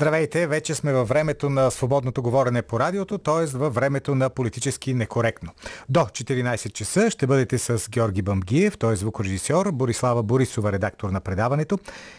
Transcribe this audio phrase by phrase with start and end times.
[0.00, 3.46] Здравейте, вече сме във времето на свободното говорене по радиото, т.е.
[3.56, 5.52] във времето на политически некоректно.
[5.88, 11.20] До 14 часа ще бъдете с Георги Бамгиев, той е звукорежисьор, Борислава Борисова, редактор на
[11.20, 11.78] предаването.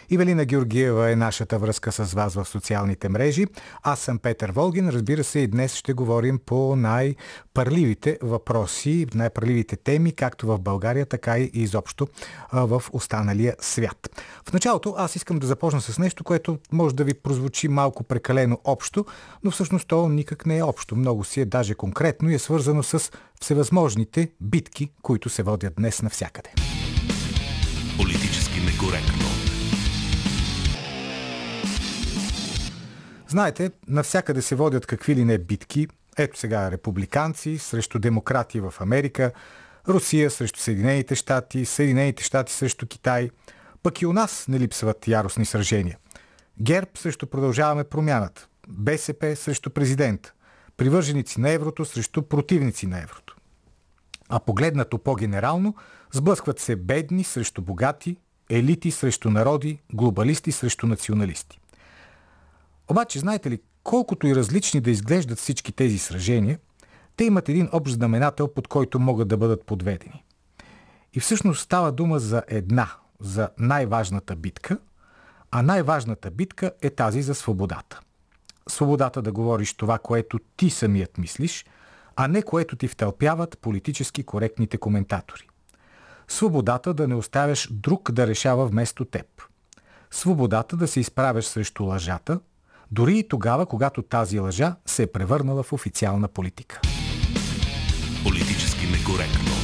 [0.10, 3.46] Ивелина Георгиева е нашата връзка с вас в социалните мрежи.
[3.84, 4.90] Аз съм Петър Волгин.
[4.90, 11.38] Разбира се, и днес ще говорим по най-парливите въпроси, най-парливите теми, както в България, така
[11.38, 12.08] и изобщо
[12.54, 14.22] в останалия свят.
[14.50, 18.60] В началото аз искам да започна с нещо, което може да ви прозвучи малко прекалено
[18.64, 19.06] общо,
[19.44, 20.96] но всъщност то никак не е общо.
[20.96, 23.12] Много си е даже конкретно и е свързано с
[23.42, 26.50] всевъзможните битки, които се водят днес навсякъде.
[27.98, 29.26] Политически некоректно.
[33.28, 35.88] Знаете, навсякъде се водят какви ли не битки.
[36.18, 39.32] Ето сега републиканци срещу демократи в Америка,
[39.88, 43.30] Русия срещу Съединените щати, Съединените щати срещу Китай.
[43.84, 45.98] Пък и у нас не липсват яростни сражения.
[46.62, 48.48] ГЕРБ срещу продължаваме промяната.
[48.68, 50.34] БСП срещу президент.
[50.78, 53.36] Привърженици на еврото срещу противници на еврото.
[54.30, 55.76] А погледнато по-генерално,
[56.12, 58.18] сблъскват се бедни срещу богати,
[58.50, 61.60] елити срещу народи, глобалисти срещу националисти.
[62.92, 66.60] Обаче, знаете ли, колкото и различни да изглеждат всички тези сражения,
[67.18, 70.24] те имат един общ знаменател, под който могат да бъдат подведени.
[71.14, 74.78] И всъщност става дума за една, за най-важната битка–
[75.52, 78.00] а най-важната битка е тази за свободата.
[78.70, 81.66] Свободата да говориш това, което ти самият мислиш,
[82.16, 85.48] а не което ти втълпяват политически коректните коментатори.
[86.28, 89.26] Свободата да не оставяш друг да решава вместо теб.
[90.12, 92.40] Свободата да се изправяш срещу лъжата,
[92.92, 96.82] дори и тогава, когато тази лъжа се е превърнала в официална политика.
[98.24, 99.61] Политически некоректно.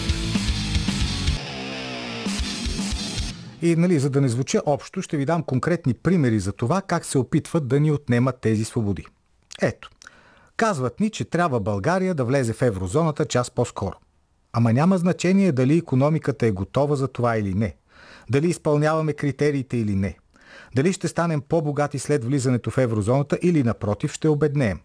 [3.62, 7.06] И нали, за да не звуча общо, ще ви дам конкретни примери за това как
[7.06, 9.06] се опитват да ни отнемат тези свободи.
[9.62, 9.90] Ето,
[10.58, 13.96] казват ни, че трябва България да влезе в еврозоната час по-скоро.
[14.54, 17.76] Ама няма значение дали економиката е готова за това или не.
[18.30, 20.18] Дали изпълняваме критериите или не.
[20.76, 24.80] Дали ще станем по-богати след влизането в еврозоната или напротив ще обеднеем.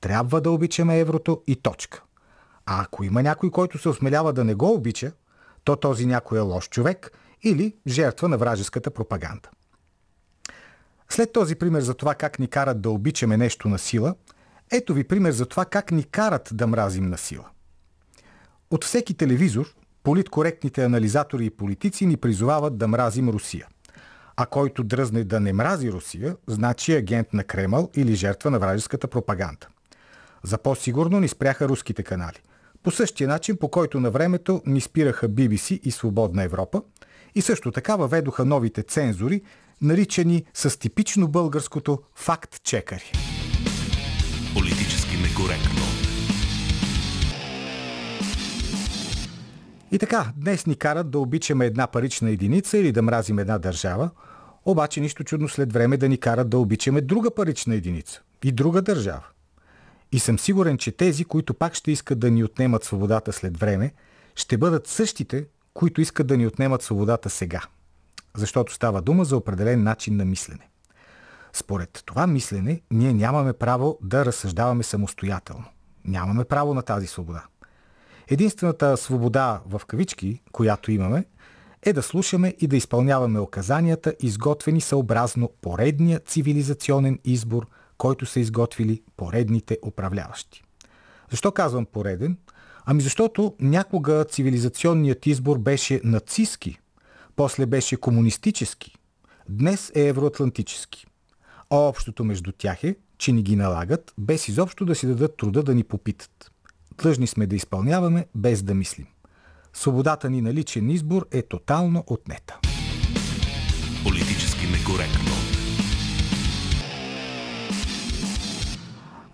[0.00, 2.02] Трябва да обичаме еврото и точка.
[2.66, 5.12] А ако има някой, който се осмелява да не го обича,
[5.64, 7.12] то този някой е лош човек–
[7.44, 9.48] или жертва на вражеската пропаганда.
[11.08, 14.14] След този пример за това как ни карат да обичаме нещо на сила,
[14.72, 17.48] ето ви пример за това как ни карат да мразим на сила.
[18.70, 23.66] От всеки телевизор политкоректните анализатори и политици ни призовават да мразим Русия.
[24.36, 29.08] А който дръзне да не мрази Русия, значи агент на Кремъл или жертва на вражеската
[29.08, 29.66] пропаганда.
[30.42, 32.38] За по-сигурно ни спряха руските канали.
[32.82, 36.82] По същия начин, по който на времето ни спираха BBC и Свободна Европа–
[37.34, 39.42] и също така въведоха новите цензури,
[39.82, 43.12] наричани с типично българското факт-чекари.
[44.54, 45.84] Политически некоректно.
[49.92, 54.10] И така, днес ни карат да обичаме една парична единица или да мразим една държава,
[54.64, 58.82] обаче нищо чудно след време да ни карат да обичаме друга парична единица и друга
[58.82, 59.24] държава.
[60.12, 63.92] И съм сигурен, че тези, които пак ще искат да ни отнемат свободата след време,
[64.34, 65.44] ще бъдат същите,
[65.74, 67.60] които искат да ни отнемат свободата сега.
[68.36, 70.68] Защото става дума за определен начин на мислене.
[71.52, 75.64] Според това мислене, ние нямаме право да разсъждаваме самостоятелно.
[76.04, 77.44] Нямаме право на тази свобода.
[78.28, 81.24] Единствената свобода в кавички, която имаме,
[81.82, 87.66] е да слушаме и да изпълняваме оказанията, изготвени съобразно поредния цивилизационен избор,
[87.98, 90.64] който са изготвили поредните управляващи.
[91.30, 92.38] Защо казвам пореден?
[92.86, 96.78] Ами защото някога цивилизационният избор беше нацистски,
[97.36, 98.96] после беше комунистически,
[99.48, 101.06] днес е евроатлантически.
[101.70, 105.62] А общото между тях е, че ни ги налагат, без изобщо да си дадат труда
[105.62, 106.50] да ни попитат.
[106.98, 109.06] Длъжни сме да изпълняваме, без да мислим.
[109.72, 112.58] Свободата ни на личен избор е тотално отнета.
[114.04, 115.30] Политически некоректно.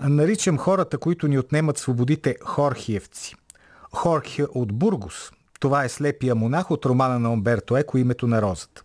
[0.01, 3.35] Наричам хората, които ни отнемат свободите, хорхиевци.
[3.93, 5.31] Хорхе от Бургус.
[5.61, 8.83] Това е слепия монах от романа на Умберто Еко «Името на розата».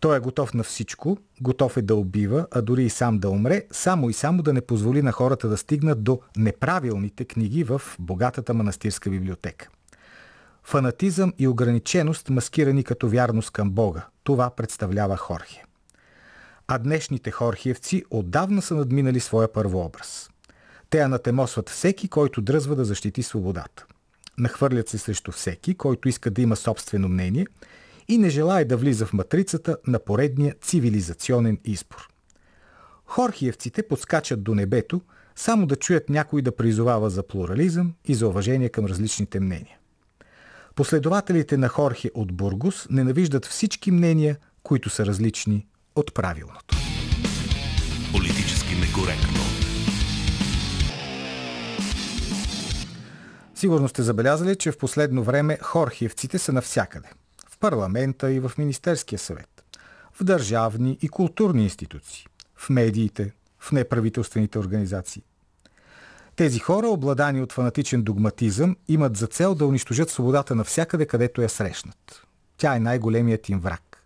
[0.00, 3.66] Той е готов на всичко, готов е да убива, а дори и сам да умре,
[3.72, 8.54] само и само да не позволи на хората да стигнат до неправилните книги в богатата
[8.54, 9.68] манастирска библиотека.
[10.64, 14.06] Фанатизъм и ограниченост, маскирани като вярност към Бога.
[14.24, 15.64] Това представлява Хорхе.
[16.68, 20.30] А днешните хорхиевци отдавна са надминали своя първообраз.
[20.90, 23.86] Те анатемосват всеки, който дръзва да защити свободата.
[24.40, 27.46] Нахвърлят се срещу всеки, който иска да има собствено мнение
[28.08, 32.08] и не желая да влиза в матрицата на поредния цивилизационен избор.
[33.06, 35.00] Хорхиевците подскачат до небето,
[35.36, 39.78] само да чуят някой да призовава за плурализъм и за уважение към различните мнения.
[40.74, 45.66] Последователите на Хорхе от Бургус ненавиждат всички мнения, които са различни
[45.96, 46.76] от правилното.
[48.12, 49.59] Политически некоректно.
[53.60, 57.08] Сигурно сте забелязали, че в последно време хорхиевците са навсякъде.
[57.48, 59.64] В парламента и в Министерския съвет.
[60.12, 62.26] В държавни и културни институции.
[62.56, 65.22] В медиите, в неправителствените организации.
[66.36, 71.48] Тези хора, обладани от фанатичен догматизъм, имат за цел да унищожат свободата навсякъде, където я
[71.48, 72.26] срещнат.
[72.56, 74.04] Тя е най-големият им враг.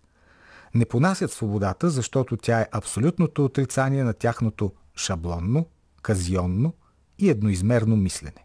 [0.75, 5.67] Не понасят свободата, защото тя е абсолютното отрицание на тяхното шаблонно,
[6.03, 6.75] казионно
[7.19, 8.44] и едноизмерно мислене.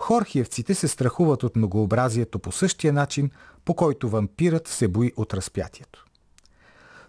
[0.00, 3.30] Хорхиевците се страхуват от многообразието по същия начин,
[3.64, 6.04] по който вампирът се бои от разпятието.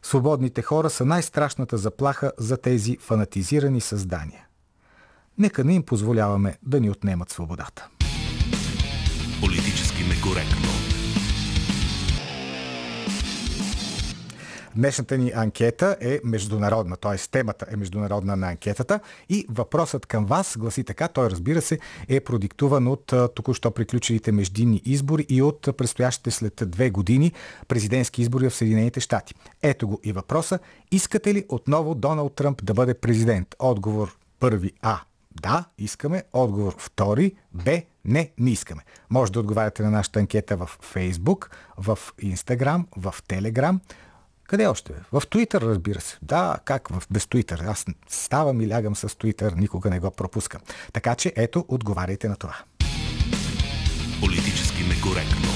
[0.01, 4.47] Свободните хора са най-страшната заплаха за тези фанатизирани създания.
[5.37, 7.87] Нека не им позволяваме да ни отнемат свободата.
[9.41, 10.90] Политически некоректно.
[14.75, 17.17] Днешната ни анкета е международна, т.е.
[17.31, 21.79] темата е международна на анкетата и въпросът към вас гласи така, той разбира се
[22.09, 27.31] е продиктуван от току-що приключилите междинни избори и от предстоящите след две години
[27.67, 29.35] президентски избори в Съединените щати.
[29.61, 30.59] Ето го и въпроса.
[30.91, 33.55] Искате ли отново Доналд Тръмп да бъде президент?
[33.59, 34.99] Отговор първи А.
[35.41, 36.23] Да, искаме.
[36.33, 37.35] Отговор втори.
[37.53, 37.81] Б.
[38.05, 38.81] Не, не искаме.
[39.09, 43.79] Може да отговаряте на нашата анкета в Facebook, в Instagram, в Telegram.
[44.51, 44.93] Къде още?
[45.11, 46.17] В Twitter, разбира се.
[46.21, 47.69] Да, как в, без Twitter?
[47.69, 50.61] Аз ставам и лягам с Twitter, никога не го пропускам.
[50.93, 52.55] Така че ето, отговаряйте на това.
[54.19, 55.49] Политически некоректно.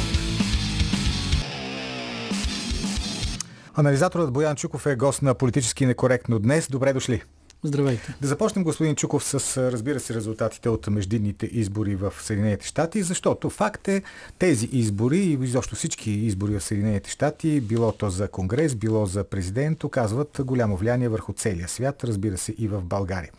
[3.74, 6.68] Анализаторът Боян Чуков е гост на Политически некоректно днес.
[6.69, 7.24] Добре дошли.
[7.65, 8.15] Здравейте.
[8.21, 13.50] Да започнем, господин Чуков, с, разбира се, резултатите от междинните избори в Съединените щати, защото
[13.50, 14.03] факт е
[14.39, 19.23] тези избори и изобщо всички избори в Съединените щати, било то за Конгрес, било за
[19.23, 23.31] президент, оказват голямо влияние върху целия свят, разбира се и в България.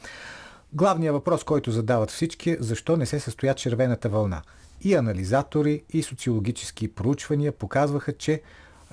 [0.72, 4.42] Главният въпрос, който задават всички е защо не се състоя червената вълна.
[4.82, 8.42] И анализатори, и социологически проучвания показваха, че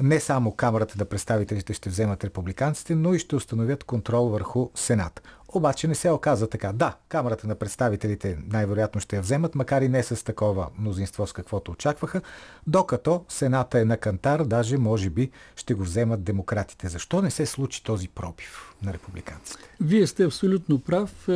[0.02, 5.22] не само Камерата на представителите ще вземат републиканците, но и ще установят контрол върху Сенат.
[5.56, 6.74] Обаче не се оказа така.
[6.74, 11.34] Да, Камерата на представителите най-вероятно ще я вземат, макар и не с такова мнозинство, с
[11.34, 12.22] каквото очакваха,
[12.68, 16.88] докато Сената е на кантар, даже може би ще го вземат демократите.
[16.88, 19.64] Защо не се случи този пробив на републиканците?
[19.82, 21.30] Вие сте абсолютно прав.
[21.30, 21.34] Е,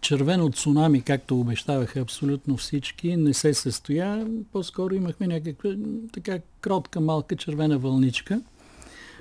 [0.00, 4.26] червено цунами, както обещаваха абсолютно всички, не се състоя.
[4.52, 5.70] По-скоро имахме някаква
[6.12, 8.34] така кротка, малка червена вълничка.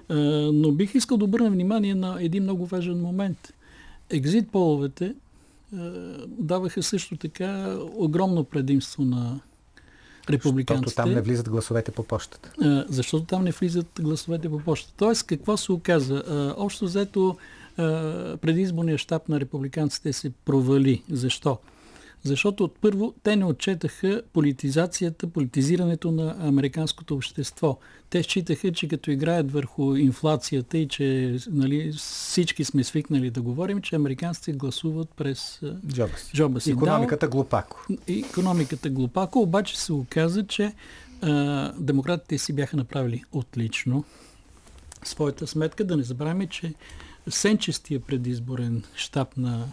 [0.09, 0.13] Е,
[0.53, 3.53] но бих искал да обърна внимание на един много важен момент–
[4.09, 5.15] екзит половете
[6.27, 9.39] даваха също така огромно предимство на
[10.29, 10.85] републиканците.
[10.85, 12.51] Защото там не влизат гласовете по почтата.
[12.89, 14.93] Защото там не влизат гласовете по почтата.
[14.97, 16.53] Тоест, какво се оказа?
[16.57, 17.37] Общо взето
[18.41, 21.03] предизборният щаб на републиканците се провали.
[21.09, 21.57] Защо?
[22.25, 27.77] Защото от първо те не отчетаха политизацията, политизирането на американското общество.
[28.09, 33.81] Те считаха, че като играят върху инфлацията и че нали, всички сме свикнали да говорим,
[33.81, 36.31] че американците гласуват през джоба си.
[36.33, 36.71] Джоба си.
[36.71, 37.85] Економиката глупако.
[38.07, 40.73] Економиката глупако, обаче се оказа, че
[41.21, 44.03] а, демократите си бяха направили отлично
[45.03, 45.83] своята сметка.
[45.83, 46.73] Да не забравяме, че
[47.29, 49.67] сенчестия предизборен щаб на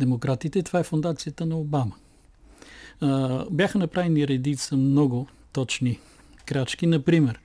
[0.00, 0.62] демократите.
[0.62, 1.94] Това е фундацията на Обама.
[3.50, 5.98] Бяха направени редица много точни
[6.46, 6.86] крачки.
[6.86, 7.40] Например,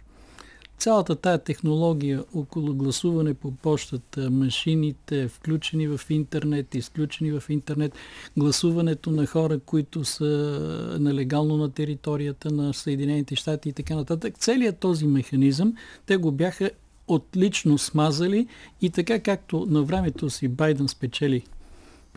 [0.78, 7.96] цялата тая технология около гласуване по почтата, машините, включени в интернет, изключени в интернет,
[8.38, 14.38] гласуването на хора, които са нелегално на територията на Съединените щати и така нататък.
[14.38, 15.74] Целият този механизъм,
[16.06, 16.72] те го бяха
[17.08, 18.48] отлично смазали
[18.82, 21.44] и така както на времето си Байден спечели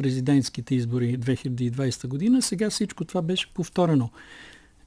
[0.02, 4.10] президентските избори 2020 година, сега всичко това беше повторено.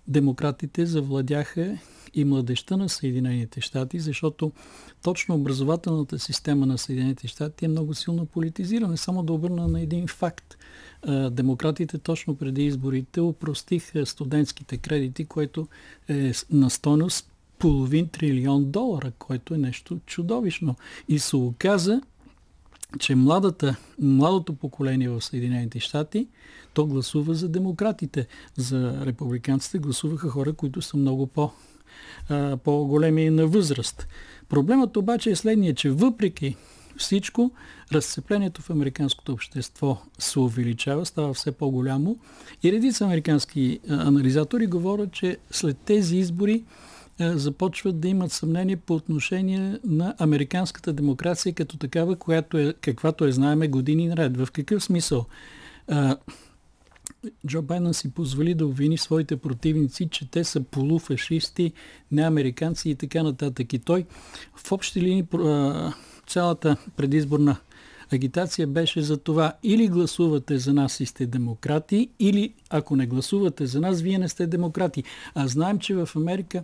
[0.08, 1.78] демократите завладяха
[2.14, 4.52] и младеща на Съединените щати, защото
[5.04, 8.98] точно образователната система на Съединените щати е много силно политизирана.
[8.98, 10.58] Само да обърна на един факт.
[11.32, 15.68] Демократите точно преди изборите упростиха студентските кредити, което
[16.10, 20.76] е на стойност половин трилион долара, което е нещо чудовищно.
[21.10, 22.02] И се оказа,
[23.00, 26.28] че младата, младото поколение в Съединените щати,
[26.74, 28.28] то гласува за демократите.
[28.58, 31.52] За републиканците гласуваха хора, които са много по,
[32.30, 34.08] а, по-големи на възраст.
[34.50, 36.56] Проблемът обаче е следния, че въпреки
[36.98, 37.52] всичко,
[37.92, 42.18] разцеплението в американското общество се увеличава, става все по-голямо
[42.64, 46.64] и редица американски анализатори говорят, че след тези избори
[47.20, 53.32] започват да имат съмнение по отношение на американската демокрация като такава, която е, каквато е
[53.32, 54.38] знаеме години наред.
[54.38, 55.26] В какъв смисъл?
[57.48, 61.74] Джо Байден си позволи да обвини своите противници, че те са полуфашисти,
[62.12, 63.74] неамериканци и така нататък.
[63.74, 64.06] И той
[64.56, 65.26] в общи линии
[66.28, 67.58] цялата предизборна
[68.14, 73.66] агитация беше за това или гласувате за нас и сте демократи, или ако не гласувате
[73.66, 75.04] за нас, вие не сте демократи.
[75.36, 76.64] А знаем, че в Америка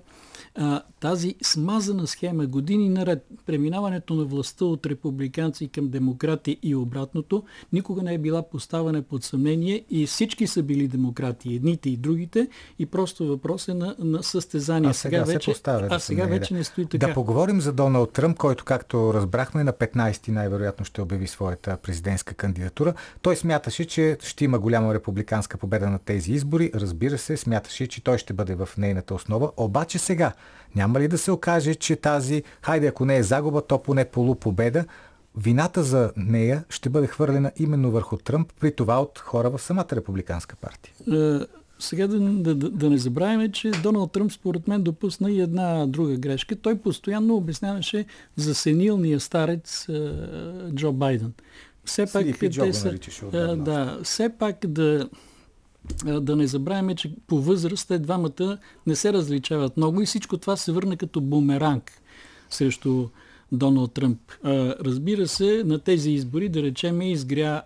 [0.55, 7.43] а, тази смазана схема години наред, преминаването на властта от републиканци към демократи и обратното,
[7.74, 12.48] никога не е била поставена под съмнение и всички са били демократи, едните и другите,
[12.79, 14.89] и просто въпрос е на, на състезание.
[14.89, 17.08] А сега, сега вече, поставя, а сега вече не стои така.
[17.08, 22.34] Да поговорим за Доналд Тръмп, който, както разбрахме, на 15 най-вероятно ще обяви своята президентска
[22.34, 22.93] кандидатура.
[23.22, 26.72] Той смяташе, че ще има голяма републиканска победа на тези избори.
[26.75, 29.51] Разбира се, смяташе, че той ще бъде в нейната основа.
[29.58, 30.34] Обаче сега,
[30.75, 34.86] няма ли да се окаже, че тази, хайде ако не е загуба, то поне полупобеда,
[35.38, 39.88] вината за нея ще бъде хвърлена именно върху Тръмп, при това от хора в самата
[39.91, 40.93] републиканска партия?
[41.12, 41.45] Е,
[41.79, 46.17] сега да, да, да не забравяме, че Доналд Тръмп според мен допусна и една друга
[46.17, 46.55] грешка.
[46.55, 48.05] Той постоянно обясняваше
[48.36, 50.13] за сенилния старец е,
[50.75, 51.33] Джо Байден.
[51.86, 52.98] Все пак, те са,
[53.33, 55.10] е, да, все пак да
[56.06, 58.58] да не забравяме, че по възраст те двамата
[58.88, 61.92] не се различават много и всичко това се върна като бумеранг
[62.50, 63.08] срещу
[63.52, 64.20] Доналд Тръмп.
[64.46, 67.62] Разбира се, на тези избори, да речем, изгря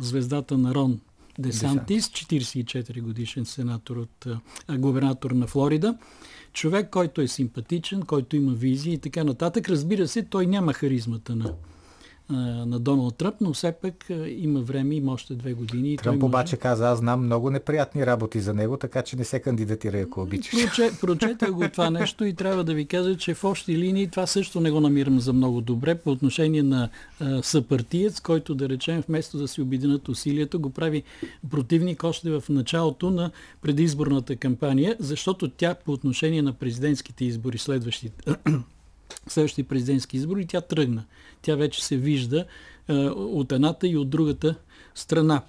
[0.00, 1.00] звездата на Рон
[1.38, 4.26] Десантис, 44 годишен сенатор от
[4.78, 5.98] губернатор на Флорида.
[6.52, 9.68] Човек, който е симпатичен, който има визии и така нататък.
[9.68, 11.54] Разбира се, той няма харизмата на
[12.30, 15.96] на Доналд Тръмп, но все пак има време, има още две години.
[15.96, 16.60] Тръмп обаче може...
[16.60, 20.66] каза, аз знам много неприятни работи за него, така че не се кандидатира, ако обичаш.
[20.66, 24.26] Проче, прочета го това нещо и трябва да ви кажа, че в общи линии това
[24.26, 26.88] също не го намирам за много добре по отношение на
[27.20, 31.02] а, съпартиец, който да речем вместо да си обединят усилията, го прави
[31.50, 33.30] противник още в началото на
[33.62, 38.34] предизборната кампания, защото тя по отношение на президентските избори следващите
[39.28, 41.04] следващите президентски избори, тя тръгна.
[41.42, 42.44] Тя вече се вижда
[42.88, 44.54] а, от едната и от другата
[44.94, 45.42] страна.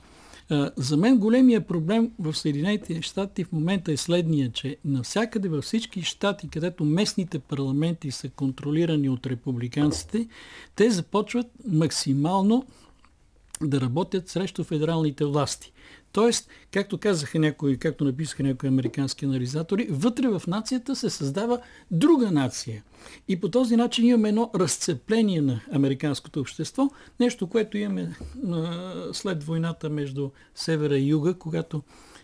[0.49, 5.63] А, за мен големия проблем в Съединените щати в момента е следния, че навсякъде във
[5.63, 10.27] всички щати, където местните парламенти са контролирани от републиканците,
[10.75, 12.65] те започват максимално
[13.61, 15.71] да работят срещу федералните власти.
[16.11, 21.59] Тоест, както казаха някои, както написаха някои американски анализатори, вътре в нацията се създава
[21.91, 22.83] друга нация.
[23.27, 26.89] И по този начин имаме едно разцепление на американското общество,
[27.19, 28.15] нещо, което имаме
[29.13, 31.83] след войната между севера и юга, когато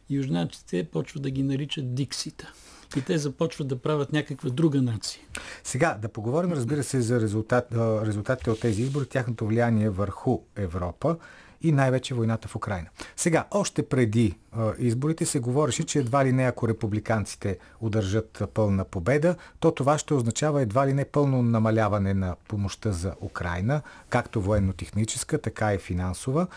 [0.10, 2.54] южнаците почват да ги наричат диксита
[2.98, 5.22] и те започват да правят някаква друга нация.
[5.64, 7.68] Сега да поговорим, разбира се, за резултат,
[8.06, 11.18] резултатите от тези избори, тяхното влияние върху Европа
[11.62, 12.88] и най-вече войната в Украина.
[13.16, 18.86] Сега, още преди а, изборите се говореше, че едва ли не ако републиканците удържат пълна
[18.86, 24.42] победа, то това ще означава едва ли не пълно намаляване на помощта за Украина, както
[24.42, 26.48] военно-техническа, така и финансова.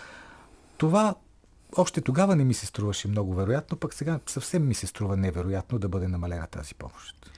[0.77, 1.15] Това
[1.77, 5.79] още тогава не ми се струваше много вероятно, пък сега съвсем ми се струва невероятно
[5.79, 7.31] да бъде намалена тази помощ.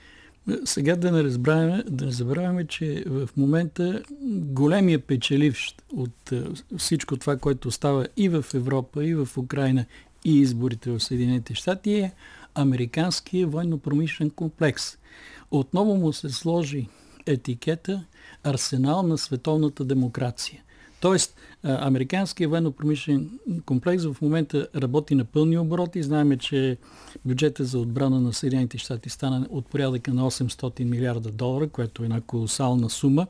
[0.65, 6.43] Сега да не, разбравяме, да не забравяме, че в момента големия печеливш от е,
[6.77, 9.85] всичко това, което става и в Европа, и в Украина,
[10.25, 12.13] и изборите в Съединените щати е
[12.55, 14.97] американския военно-промишлен комплекс.
[15.51, 16.87] Отново му се сложи
[17.25, 18.03] етикета
[18.43, 20.61] арсенал на световната демокрация.
[21.03, 23.29] Тоест, американският военно-промишлен
[23.65, 26.03] комплекс в момента работи на пълни обороти.
[26.03, 26.77] Знаеме, че
[27.25, 32.05] бюджета за отбрана на Съединените щати стана от порядъка на 800 милиарда долара, което е
[32.05, 33.27] една колосална сума.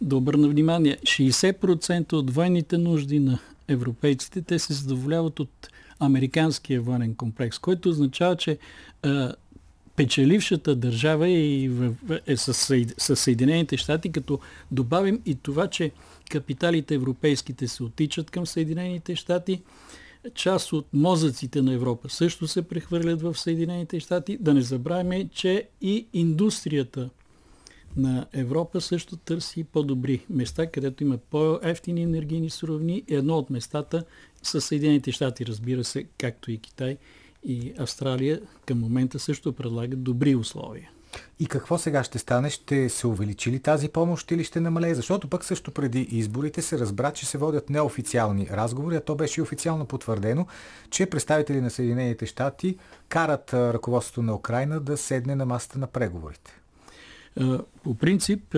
[0.00, 3.38] Да обърна внимание, 60% от военните нужди на
[3.68, 5.68] европейците, те се задоволяват от
[6.00, 8.58] американския военен комплекс, който означава, че
[9.96, 11.70] печелившата държава е,
[12.26, 14.38] е с Съединените щати, като
[14.70, 15.90] добавим и това, че
[16.30, 19.62] капиталите европейските се отичат към Съединените щати,
[20.34, 24.38] част от мозъците на Европа също се прехвърлят в Съединените щати.
[24.40, 27.10] Да не забравяме, че и индустрията
[27.96, 33.02] на Европа също търси по-добри места, където има по-ефтини енергийни суровини.
[33.08, 34.04] Едно от местата
[34.42, 36.96] са Съединените щати, разбира се, както и Китай
[37.44, 40.90] и Австралия към момента също предлагат добри условия.
[41.38, 42.50] И какво сега ще стане?
[42.50, 44.94] Ще се увеличи ли тази помощ или ще намалее?
[44.94, 49.42] Защото пък също преди изборите се разбра, че се водят неофициални разговори, а то беше
[49.42, 50.46] официално потвърдено,
[50.90, 52.76] че представители на Съединените щати
[53.08, 56.60] карат ръководството на Украина да седне на масата на преговорите.
[57.84, 58.56] По принцип,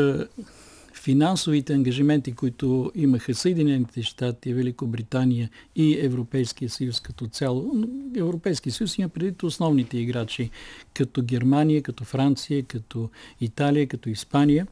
[0.98, 7.84] финансовите ангажименти, които имаха Съединените щати, Великобритания и Европейския съюз като цяло.
[8.16, 10.50] Европейския съюз има преди основните играчи,
[10.94, 14.66] като Германия, като Франция, като Италия, като Испания,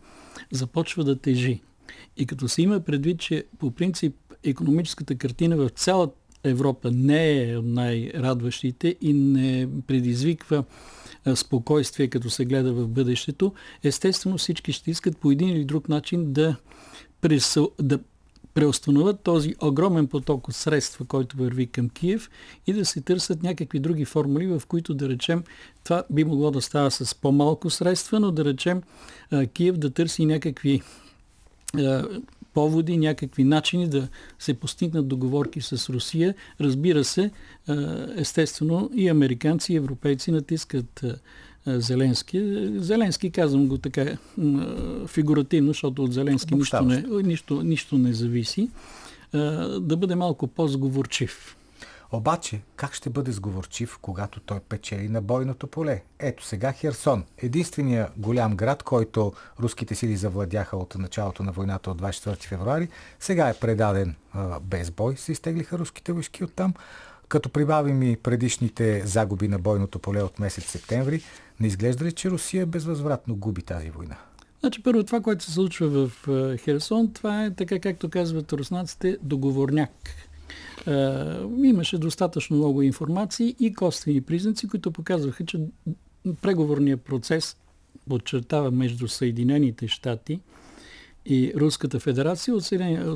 [0.50, 1.60] започва да тежи.
[2.16, 4.14] И като се има предвид, че по принцип
[4.44, 6.14] економическата картина в цялата
[6.44, 10.64] Европа не е от най-радващите и не предизвиква
[11.34, 13.52] спокойствие, като се гледа в бъдещето,
[13.82, 16.56] естествено всички ще искат по един или друг начин да,
[17.20, 17.66] пресъ...
[17.80, 17.98] да
[18.54, 22.30] преустановят този огромен поток от средства, който върви към Киев
[22.66, 25.44] и да се търсят някакви други формули, в които да речем
[25.84, 28.82] това би могло да става с по-малко средства, но да речем
[29.52, 30.82] Киев да търси някакви
[32.56, 34.08] поводи, някакви начини да
[34.38, 36.34] се постигнат договорки с Русия.
[36.60, 37.30] Разбира се,
[38.16, 41.04] естествено и американци, и европейци натискат
[41.66, 42.42] Зеленски.
[42.76, 44.16] Зеленски, казвам го така
[45.06, 48.70] фигуративно, защото от Зеленски нищо не, нищо, нищо не зависи,
[49.80, 51.56] да бъде малко по-сговорчив.
[52.12, 56.02] Обаче, как ще бъде сговорчив, когато той печели на бойното поле?
[56.18, 62.02] Ето сега Херсон, единствения голям град, който руските сили завладяха от началото на войната от
[62.02, 62.88] 24 февруари,
[63.20, 66.74] сега е предаден а, без бой, се изтеглиха руските войски оттам.
[67.28, 71.22] Като прибавим и предишните загуби на бойното поле от месец септември,
[71.60, 74.16] не изглежда ли, че Русия безвъзвратно губи тази война?
[74.60, 76.10] Значи първо това, което се случва в
[76.58, 79.90] Херсон, това е така както казват руснаците, договорняк
[81.64, 85.60] имаше достатъчно много информации и косвени признаци, които показваха, че
[86.42, 87.56] преговорният процес
[88.08, 90.40] подчертава между Съединените щати
[91.26, 92.54] и Руската федерация.
[92.54, 92.64] От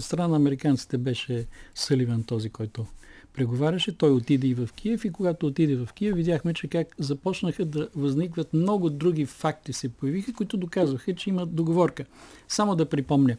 [0.03, 2.87] страна на американците беше Съливан този, който
[3.35, 3.97] преговаряше.
[3.97, 7.89] Той отиде и в Киев и когато отиде в Киев, видяхме, че как започнаха да
[7.97, 12.05] възникват много други факти се появиха, които доказваха, че има договорка.
[12.49, 13.37] Само да припомня.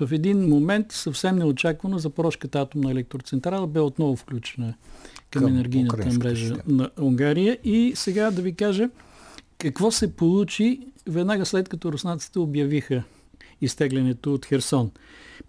[0.00, 4.74] В един момент съвсем неочаквано Запорожката атомна електроцентрала бе отново включена
[5.30, 8.90] към, към енергийната мрежа на Унгария и сега да ви кажа
[9.58, 13.04] какво се получи веднага след като руснаците обявиха
[13.64, 14.90] изтеглянето от Херсон.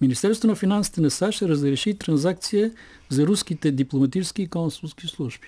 [0.01, 2.71] Министерството на финансите на САЩ разреши транзакция
[3.10, 5.47] за руските дипломатически и консулски служби.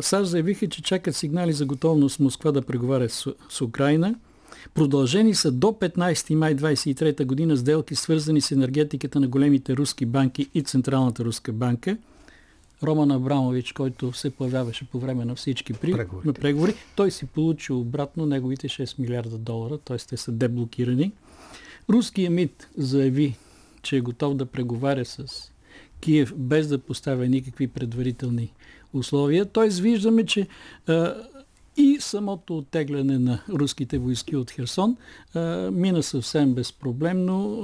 [0.00, 4.14] САЩ заявиха, че чакат сигнали за готовност Москва да преговаря с, с Украина.
[4.74, 10.48] Продължени са до 15 май 23 година сделки, свързани с енергетиката на големите руски банки
[10.54, 11.96] и Централната руска банка.
[12.82, 15.94] Роман Абрамович, който се появяваше по време на всички при...
[16.24, 19.96] на преговори, той си получи обратно неговите 6 милиарда долара, т.е.
[19.96, 21.12] те са деблокирани.
[21.90, 23.36] Руският МИД заяви,
[23.82, 25.26] че е готов да преговаря с
[26.00, 28.52] Киев без да поставя никакви предварителни
[28.92, 29.46] условия.
[29.46, 29.68] Т.е.
[29.68, 30.48] виждаме, че
[30.86, 31.14] а,
[31.76, 34.96] и самото оттегляне на руските войски от Херсон
[35.34, 37.60] а, мина съвсем безпроблемно.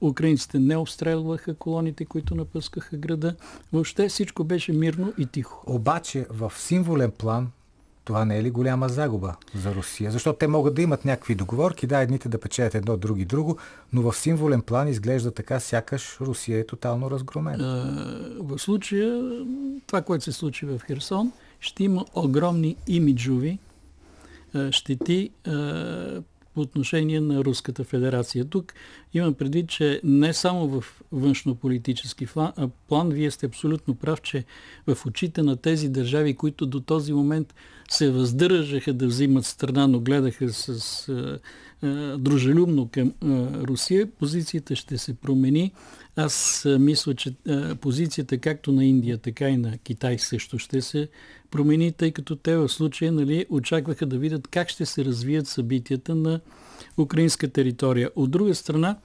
[0.00, 3.34] А, украинците не обстрелваха колоните, които напъскаха града.
[3.72, 5.64] Въобще всичко беше мирно и тихо.
[5.66, 7.50] Обаче в символен план
[8.08, 10.10] това не е ли голяма загуба за Русия?
[10.10, 13.58] Защото те могат да имат някакви договорки, да, едните да печелят едно, други друго,
[13.92, 17.96] но в символен план изглежда така, сякаш Русия е тотално разгромена.
[18.40, 19.22] В случая,
[19.86, 23.58] това, което се случи в Херсон, ще има огромни имиджови
[24.70, 25.30] щети
[26.58, 28.44] по отношение на Руската федерация.
[28.44, 28.74] Тук
[29.14, 32.26] имам предвид, че не само в външнополитически
[32.88, 34.44] план, вие сте абсолютно прав, че
[34.86, 37.54] в очите на тези държави, които до този момент
[37.90, 41.38] се въздържаха да взимат страна, но гледаха с а,
[41.82, 43.26] а, дружелюбно към а,
[43.66, 45.72] Русия, позицията ще се промени.
[46.20, 47.34] Аз мисля, че
[47.80, 51.08] позицията както на Индия, така и на Китай също ще се
[51.50, 56.14] промени, тъй като те в случая нали, очакваха да видят как ще се развият събитията
[56.14, 56.40] на
[56.98, 58.10] украинска територия.
[58.16, 58.96] От друга страна,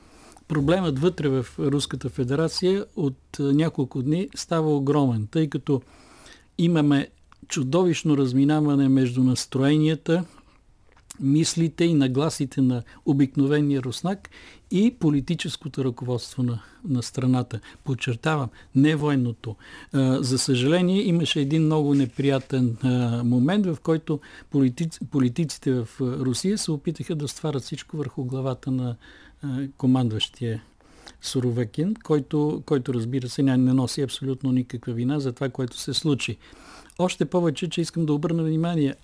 [0.47, 5.81] проблемът вътре в Руската федерация от няколко дни става огромен, тъй като
[6.57, 7.07] имаме
[7.47, 10.25] чудовищно разминаване между настроенията,
[11.19, 14.29] мислите и нагласите на обикновения руснак
[14.71, 17.59] и политическото ръководство на, на страната.
[17.83, 19.55] Подчертавам, не военното.
[20.19, 22.77] За съжаление, имаше един много неприятен
[23.23, 28.95] момент, в който политици, политиците в Русия се опитаха да стварят всичко върху главата на
[29.77, 30.63] командващия
[31.21, 36.37] Суровекин, който, който разбира се не носи абсолютно никаква вина за това, което се случи.
[36.99, 38.95] Още повече, че искам да обърна внимание,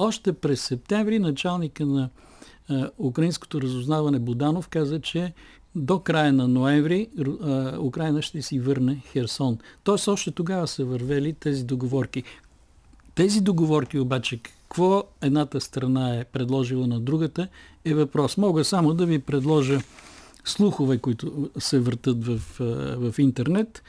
[0.00, 2.10] още през септември началника на
[2.68, 5.32] а, украинското разузнаване Буданов каза, че
[5.74, 9.58] до края на ноември а, Украина ще си върне Херсон.
[9.84, 12.22] Тоест още тогава са вървели тези договорки.
[13.14, 17.48] Тези договорки обаче, какво едната страна е предложила на другата,
[17.84, 18.36] е въпрос.
[18.36, 19.80] Мога само да ви предложа
[20.44, 22.40] слухове, които се въртат в,
[22.98, 23.82] в интернет.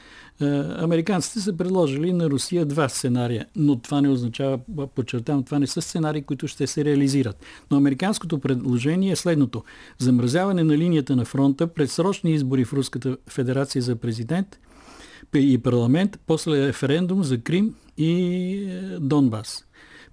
[0.78, 4.58] Американците са предложили на Русия два сценария, но това не означава,
[4.94, 7.36] подчертавам, това не са сценарии, които ще се реализират.
[7.70, 9.64] Но американското предложение е следното.
[9.98, 14.58] Замразяване на линията на фронта, предсрочни избори в Руската федерация за президент
[15.34, 18.66] и парламент, после референдум за Крим и
[19.00, 19.64] Донбас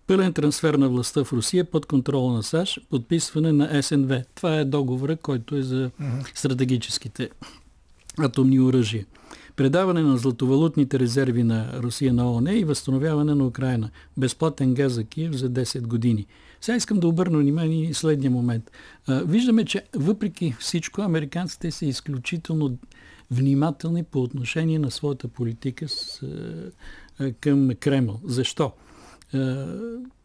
[0.10, 4.24] пълен трансфер на властта в Русия под контрола на САЩ, подписване на СНВ.
[4.36, 5.91] Това е договора, който е за
[6.36, 7.30] стратегическите
[8.19, 9.06] атомни оръжия.
[9.56, 13.89] Предаване на златовалутните резерви на Русия на ООН и възстановяване на Украина.
[14.17, 16.26] Безплатен газ за Киев за 10 години.
[16.62, 18.72] Сега искам да обърна внимание и следния момент.
[19.08, 22.78] Виждаме, че въпреки всичко, американците са изключително
[23.32, 26.22] внимателни по отношение на своята политика с,
[27.39, 28.19] към Кремъл.
[28.26, 28.72] Защо?
[29.33, 29.65] Е,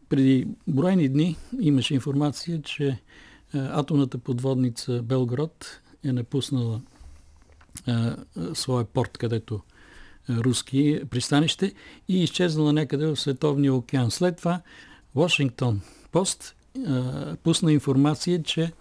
[0.09, 2.97] преди броени дни имаше информация, че е,
[3.53, 6.81] атомната подводница Белград е напуснала
[7.87, 7.91] е,
[8.53, 9.61] своя порт, където
[10.29, 11.73] руски пристанище
[12.07, 14.11] и изчезнала някъде в Световния океан.
[14.11, 14.61] След това
[15.15, 16.55] Вашингтон Пост
[17.43, 18.71] пусна информация, че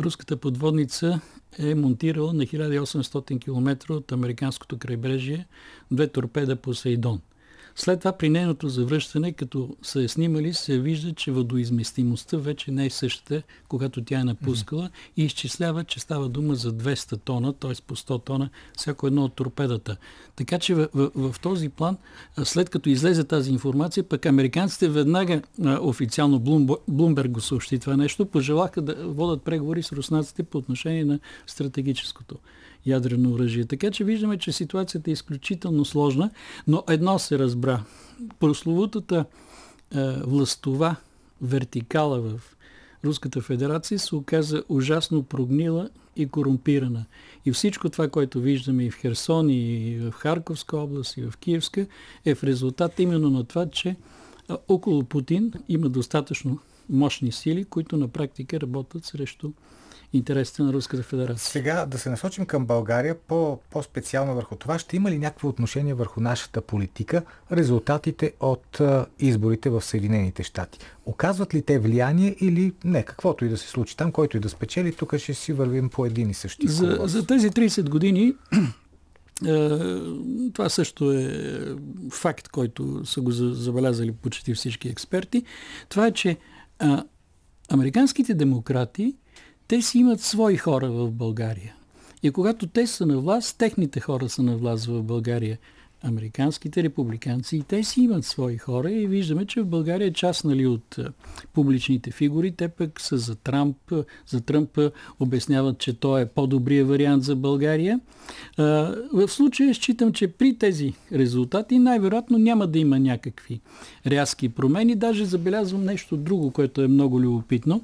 [0.00, 1.20] руската подводница
[1.58, 5.46] е монтирала на 1800 км от американското крайбрежие
[5.90, 7.20] две торпеда Посейдон–
[7.76, 12.86] след това при нейното завръщане, като са е снимали, се вижда, че водоизместимостта вече не
[12.86, 15.12] е същата, когато тя е напускала mm-hmm.
[15.16, 17.72] и изчислява, че става дума за 200 тона, т.е.
[17.86, 19.96] по 100 тона, всяко едно от торпедата.
[20.36, 21.96] Така че в, в, в този план,
[22.44, 25.42] след като излезе тази информация, пък американците веднага
[25.80, 26.40] официално
[26.88, 32.36] Блумберг го съобщи това нещо, пожелаха да водят преговори с руснаците по отношение на стратегическото
[32.86, 33.64] ядрено оръжие.
[33.64, 36.30] Така че виждаме, че ситуацията е изключително сложна,
[36.66, 37.82] но едно се разбра.
[38.40, 39.24] Прословутата
[39.94, 40.96] е, властова
[41.40, 42.40] вертикала в
[43.04, 47.04] Руската федерация се оказа ужасно прогнила и корумпирана.
[47.46, 51.86] И всичко това, което виждаме и в Херсон, и в Харковска област, и в Киевска,
[52.24, 53.96] е в резултат именно на това, че
[54.68, 56.58] около Путин има достатъчно
[56.90, 59.52] мощни сили, които на практика работят срещу
[60.12, 61.38] интересите на Руската федерация.
[61.38, 64.78] Сега да се насочим към България по, по-специално върху това.
[64.78, 67.22] Ще има ли някакво отношение върху нашата политика
[67.52, 70.78] резултатите от а, изборите в Съединените щати?
[71.06, 73.02] Оказват ли те влияние или не?
[73.02, 76.06] Каквото и да се случи там, който и да спечели, тук ще си вървим по
[76.06, 78.34] един и същи за, за тези 30 години
[80.52, 81.76] това също е
[82.10, 85.44] факт, който са го забелязали почти всички експерти.
[85.88, 86.36] Това е, че
[86.78, 87.04] а,
[87.70, 89.14] американските демократи
[89.72, 91.74] те си имат свои хора в България.
[92.22, 95.58] И когато те са на власт, техните хора са на власт в България.
[96.02, 100.44] Американските републиканци и те си имат свои хора и виждаме, че в България е част
[100.44, 100.98] нали, от
[101.52, 102.52] публичните фигури.
[102.52, 103.76] Те пък са за Трамп.
[104.26, 104.78] За Тръмп
[105.20, 108.00] обясняват, че той е по-добрият вариант за България.
[109.12, 113.60] В случая считам, че при тези резултати най-вероятно няма да има някакви
[114.06, 114.96] рязки промени.
[114.96, 117.82] Даже забелязвам нещо друго, което е много любопитно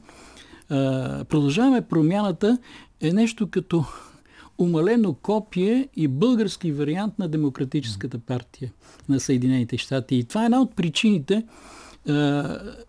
[1.28, 2.58] продължаваме промяната
[3.00, 3.84] е нещо като
[4.58, 8.72] умалено копие и български вариант на Демократическата партия
[9.08, 10.16] на Съединените щати.
[10.16, 11.44] И това е една от причините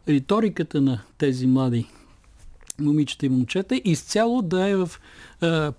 [0.08, 1.86] риториката на тези млади
[2.80, 4.89] момичета и момчета изцяло да е в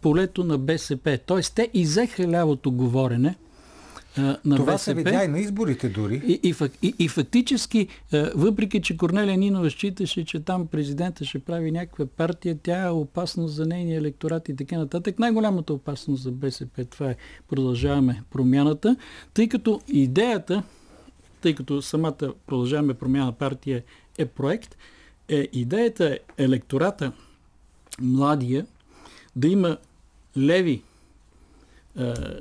[0.00, 1.18] полето на БСП.
[1.26, 3.34] Тоест те изеха лявото говорене–
[4.18, 4.78] на Това БСП.
[4.78, 6.22] се видя и на изборите дори.
[6.26, 7.88] И, и, и, и фактически,
[8.34, 13.54] въпреки че Корнелия Нинова считаше, че там президента ще прави някаква партия, тя е опасност
[13.54, 15.18] за нейния електорат и така нататък.
[15.18, 17.16] Най-голямата опасност за БСП, това е
[17.48, 18.96] продължаваме промяната,
[19.34, 20.62] тъй като идеята,
[21.40, 23.82] тъй като самата продължаваме промяна партия
[24.18, 24.76] е проект,
[25.28, 27.12] е идеята е електората,
[28.00, 28.66] младия,
[29.36, 29.76] да има
[30.36, 30.82] леви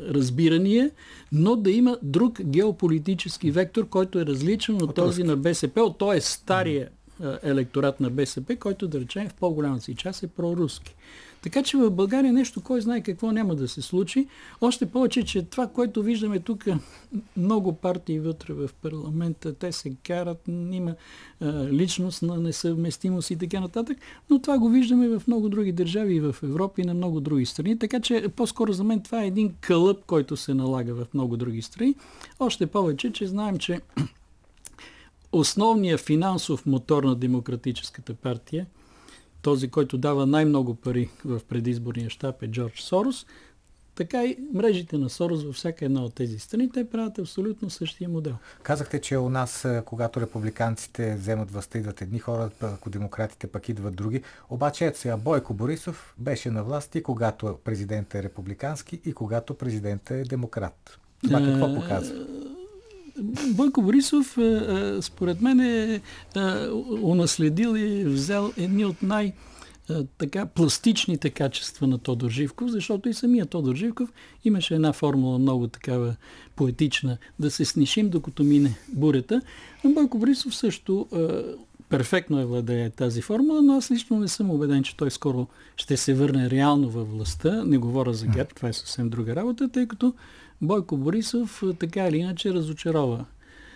[0.10, 0.92] разбирания,
[1.32, 5.98] но да има друг геополитически вектор, който е различен от, от този на БСП, от
[5.98, 6.90] този стария
[7.44, 10.96] електорат на БСП, който да речем в по-голямата си част е проруски.
[11.42, 14.28] Така че в България нещо, кой знае какво няма да се случи.
[14.62, 16.66] Още повече, че това, което виждаме тук,
[17.38, 20.96] много партии вътре в парламента, те се карат, има
[21.72, 23.98] личност на несъвместимост и така нататък,
[24.30, 27.46] но това го виждаме в много други държави и в Европа и на много други
[27.46, 27.80] страни.
[27.80, 31.62] Така че по-скоро за мен това е един кълъп, който се налага в много други
[31.62, 31.96] страни.
[32.40, 33.82] Още повече, че знаем, че
[35.32, 38.66] основният финансов мотор на Демократическата партия–
[39.42, 43.26] този, който дава най-много пари в предизборния щаб е Джордж Сорос,
[43.96, 48.10] така и мрежите на Сорос във всяка една от тези страни, те правят абсолютно същия
[48.10, 48.36] модел.
[48.64, 53.96] Казахте, че у нас, когато републиканците вземат властта, идват едни хора, ако демократите пък идват
[53.96, 54.22] други.
[54.50, 59.54] Обаче ето сега, Бойко Борисов беше на власт и когато президентът е републикански и когато
[59.54, 61.00] президентът е демократ.
[61.24, 62.26] Това какво е, показва?
[63.54, 66.02] Бойко Борисов, е, е, според мен, е, е
[67.02, 69.34] унаследил и взел едни от най-
[70.18, 74.14] така пластичните качества на Тодор Живков, защото и самия Тодор Живков
[74.46, 76.16] имаше една формула много такава
[76.56, 79.42] поетична, да се снишим докато мине бурята.
[79.84, 81.08] Но Бойко Борисов също
[81.90, 85.98] перфектно е владее тази формула, но аз лично не съм убеден, че той скоро ще
[85.98, 87.64] се върне реално във властта.
[87.64, 90.14] Не говоря за ГЕРБ, това е съвсем друга работа, тъй като
[90.62, 93.26] Бойко Борисов така или иначе разочарова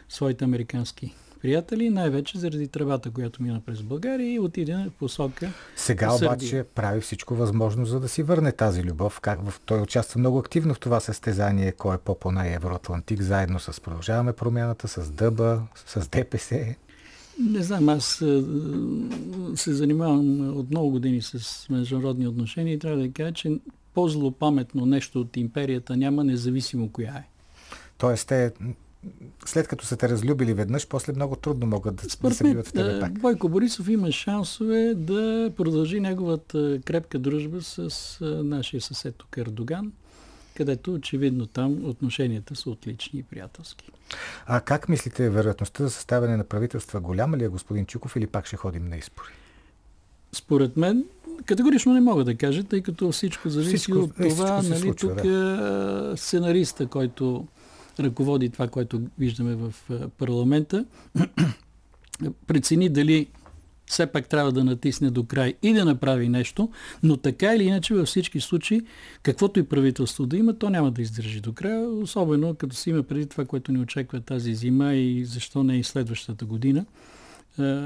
[0.10, 6.10] своите американски приятели, най-вече заради тръбата, която мина през България и отиде в посока Сега
[6.10, 9.20] в обаче прави всичко възможно, за да си върне тази любов.
[9.20, 9.62] Как в...
[9.66, 14.88] Той участва много активно в това състезание, кой е по-по Евроатлантик, заедно с Продължаваме промяната,
[14.88, 16.76] с Дъба, с ДПС.
[17.40, 18.06] Не знам, аз
[19.56, 23.60] се занимавам от много години с международни отношения и трябва да кажа, че
[23.94, 27.28] по-злопаметно нещо от империята няма, независимо коя е.
[27.98, 28.52] Тоест, те
[29.46, 32.68] след като са те разлюбили веднъж, после много трудно могат да, Според да се биват
[32.68, 33.20] в тебе пак.
[33.20, 39.92] Бойко Борисов има шансове да продължи неговата крепка дружба с нашия съсед тук Ердоган,
[40.56, 43.92] където очевидно там отношенията са отлични и приятелски.
[44.46, 48.46] А как мислите, вероятността за съставяне на правителства голяма ли е, господин Чуков, или пак
[48.46, 49.30] ще ходим на избори?
[50.32, 51.04] Според мен
[51.46, 55.24] Категорично не мога да кажа, тъй като всичко зависи всичко, от това, нали, случва, тук
[55.24, 56.12] да.
[56.14, 57.48] Е сценариста, който
[58.00, 59.74] ръководи това, което виждаме в
[60.18, 60.86] парламента,
[62.48, 63.28] прецени дали
[63.86, 66.70] все пак трябва да натисне до край и да направи нещо,
[67.04, 68.82] но така или иначе във всички случаи,
[69.24, 73.04] каквото и правителство да има, то няма да издържи до края, особено като си има
[73.04, 76.86] преди това, което ни очаква тази зима и защо не и следващата година.
[77.60, 77.82] Е,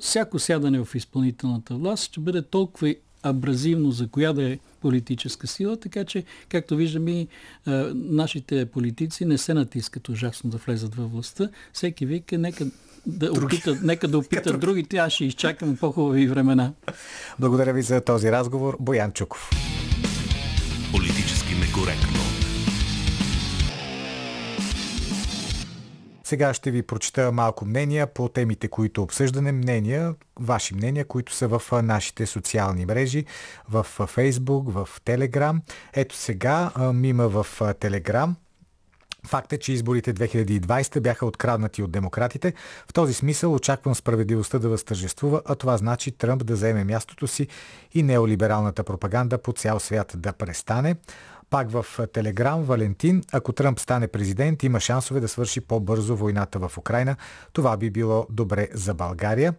[0.00, 5.76] всяко сядане в изпълнителната власт ще бъде толкова абразивно за коя да е политическа сила,
[5.76, 7.28] така че, както виждаме, и е,
[7.94, 11.48] нашите политици не се натискат ужасно да влезат във властта.
[11.72, 12.66] Всеки вика, нека
[13.06, 16.72] да опитат, нека да опитат другите, аз ще изчакам по-хубави времена.
[17.38, 18.76] Благодаря ви за този разговор.
[18.80, 19.50] Боян Чуков.
[20.92, 22.33] Политически некоректно.
[26.24, 29.52] Сега ще ви прочета малко мнения по темите, които обсъждане.
[29.52, 33.24] Мнения, ваши мнения, които са в нашите социални мрежи,
[33.68, 35.62] в Фейсбук, в Телеграм.
[35.92, 37.46] Ето сега мима в
[37.80, 38.36] Телеграм.
[39.26, 42.54] Факт е, че изборите 2020 бяха откраднати от демократите.
[42.88, 47.48] В този смисъл очаквам справедливостта да възтържествува, а това значи Тръмп да заеме мястото си
[47.94, 50.96] и неолибералната пропаганда по цял свят да престане.
[51.54, 56.78] Пак в Телеграм Валентин, ако Тръмп стане президент, има шансове да свърши по-бързо войната в
[56.78, 57.16] Украина.
[57.52, 59.54] Това би било добре за България.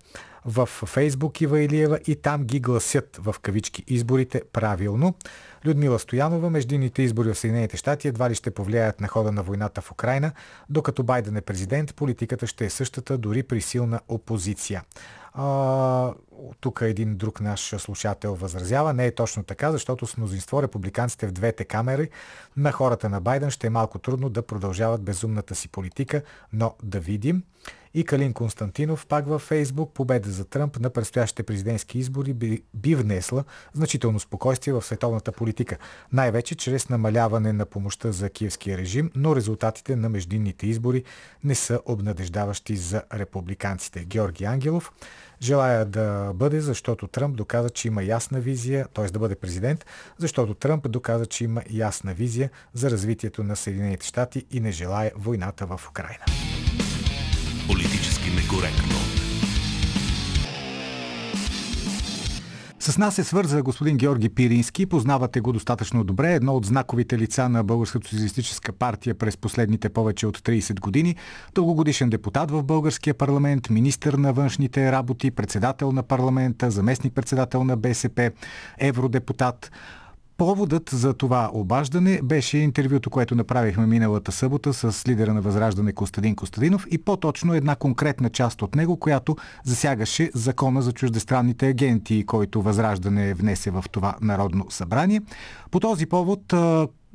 [0.45, 5.13] В Фейсбук Ива Илиева и там ги гласят в кавички изборите правилно.
[5.65, 9.81] Людмила Стоянова, междинните избори в Съединените щати едва ли ще повлияят на хода на войната
[9.81, 10.31] в Украина,
[10.69, 14.83] докато Байден е президент, политиката ще е същата дори при силна опозиция.
[15.37, 16.13] А,
[16.59, 18.93] тук един друг наш слушател възразява.
[18.93, 22.09] Не е точно така, защото с мнозинство републиканците в двете камери
[22.57, 26.21] на хората на Байден ще е малко трудно да продължават безумната си политика,
[26.53, 27.43] но да видим.
[27.93, 32.95] И Калин Константинов пак във Фейсбук победа за Тръмп на предстоящите президентски избори би, би
[32.95, 33.43] внесла
[33.73, 35.77] значително спокойствие в световната политика.
[36.13, 41.03] Най-вече чрез намаляване на помощта за киевския режим, но резултатите на междинните избори
[41.43, 44.05] не са обнадеждаващи за републиканците.
[44.05, 44.91] Георги Ангелов
[45.41, 49.05] Желая да бъде, защото Тръмп доказа, че има ясна визия, т.е.
[49.05, 49.85] да бъде президент,
[50.17, 55.11] защото Тръмп доказа, че има ясна визия за развитието на Съединените щати и не желая
[55.15, 56.25] войната в Украина.
[57.67, 59.14] Политически некоректно.
[62.85, 64.85] С нас се свърза господин Георги Пирински.
[64.85, 66.33] Познавате го достатъчно добре.
[66.33, 71.15] Едно от знаковите лица на Българската социалистическа партия през последните повече от 30 години.
[71.55, 78.31] Дългогодишен депутат в Българския парламент, министър на външните работи, председател на парламента, заместник-председател на БСП,
[78.79, 79.71] евродепутат.
[80.37, 86.35] Поводът за това обаждане беше интервюто, което направихме миналата събота с лидера на Възраждане Костадин
[86.35, 92.61] Костадинов и по-точно една конкретна част от него, която засягаше закона за чуждестранните агенти, който
[92.61, 95.21] Възраждане внесе в това Народно събрание.
[95.71, 96.53] По този повод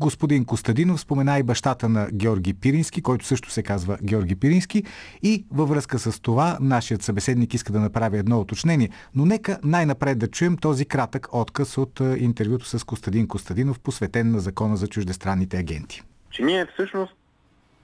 [0.00, 4.84] Господин Костадинов спомена и бащата на Георги Пирински, който също се казва Георги Пирински.
[5.22, 8.90] И във връзка с това нашият събеседник иска да направи едно уточнение.
[9.14, 14.40] Но нека най-напред да чуем този кратък отказ от интервюто с Костадин Костадинов, посветен на
[14.40, 16.02] закона за чуждестранните агенти.
[16.30, 17.12] Че ние всъщност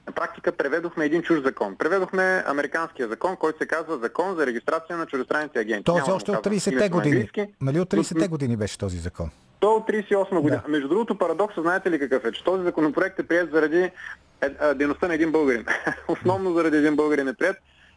[0.07, 1.77] на практика преведохме един чуж закон.
[1.77, 5.85] Преведохме американския закон, който се казва Закон за регистрация на чуждестранните агенти.
[5.85, 7.29] Този още от 30-те години.
[7.61, 9.31] Нали от 30-те години беше този закон?
[9.61, 10.63] То от 38 година.
[10.67, 10.73] Да.
[10.73, 12.33] Между другото, парадоксът знаете ли какъв е?
[12.33, 13.91] Че този законопроект е прият заради
[14.41, 15.65] е, дейността на един българин.
[16.09, 17.57] Основно заради един българин е прият.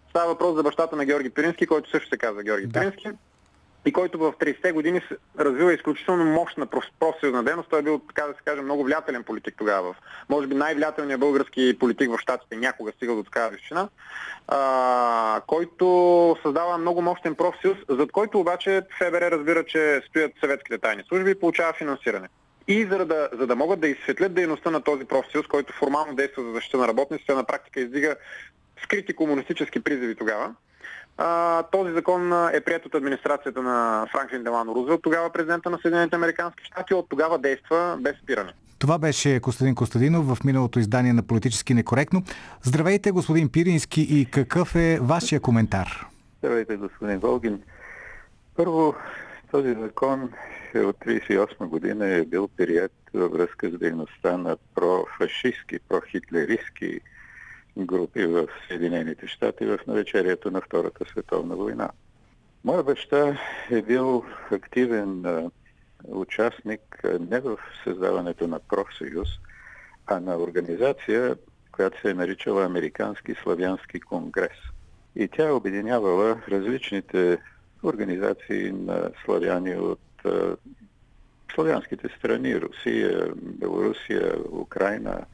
[0.10, 2.80] Става въпрос за бащата на Георги Пирински, който също се казва Георги да.
[2.80, 3.10] Пирински
[3.86, 5.02] и който в 30-те години
[5.40, 6.68] развива изключително мощна
[7.00, 7.70] профсъюзна дейност.
[7.70, 9.96] Той е бил, така да се каже, много влиятелен политик тогава.
[10.30, 13.90] Може би най-влиятелният български политик в Штатите някога стигал до такава височина,
[15.48, 21.32] който създава много мощен профсъюз, зад който обаче ФБР разбира, че стоят съветските тайни служби
[21.32, 22.28] и получава финансиране.
[22.68, 26.44] И за да, за да могат да изсветлят дейността на този профсъюз, който формално действа
[26.44, 28.16] за защита на работниците, на практика издига
[28.84, 30.56] скрити комунистически призиви тогава,
[31.20, 36.16] а, този закон е прият от администрацията на Франклин Делано Рузвелт, тогава президента на Съединените
[36.16, 38.52] Американски щати, от тогава действа без спиране.
[38.80, 42.24] Това беше Костадин Костадинов в миналото издание на Политически некоректно.
[42.64, 46.08] Здравейте, господин Пирински, и какъв е вашия коментар?
[46.40, 47.62] Здравейте, господин Волгин.
[48.56, 48.96] Първо,
[49.52, 50.30] този закон
[50.74, 57.00] е от 1938 година е бил прият във връзка с дейността на профашистски, прохитлеристски
[57.78, 61.90] групи в Съединените щати в навечерието на Втората световна война.
[62.64, 63.38] Моя баща
[63.72, 65.26] е бил активен
[66.08, 66.82] участник
[67.20, 69.30] не в създаването на профсъюз,
[70.08, 71.36] а на организация,
[71.72, 74.58] която се е наричала Американски славянски конгрес.
[75.16, 77.38] И тя обединявала различните
[77.84, 80.00] организации на славяни от
[81.56, 85.26] славянските страни Русия, Белорусия, Украина,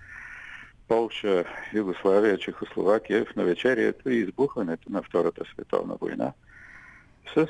[0.88, 6.34] Полша, Югославия, Чехословакия в навечерието и избухването на Втората световна война
[7.36, 7.48] с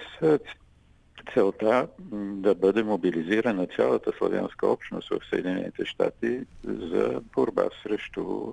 [1.34, 1.88] целта
[2.22, 8.52] да бъде мобилизирана цялата славянска общност в Съединените щати за борба срещу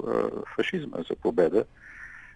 [0.56, 1.64] фашизма, за победа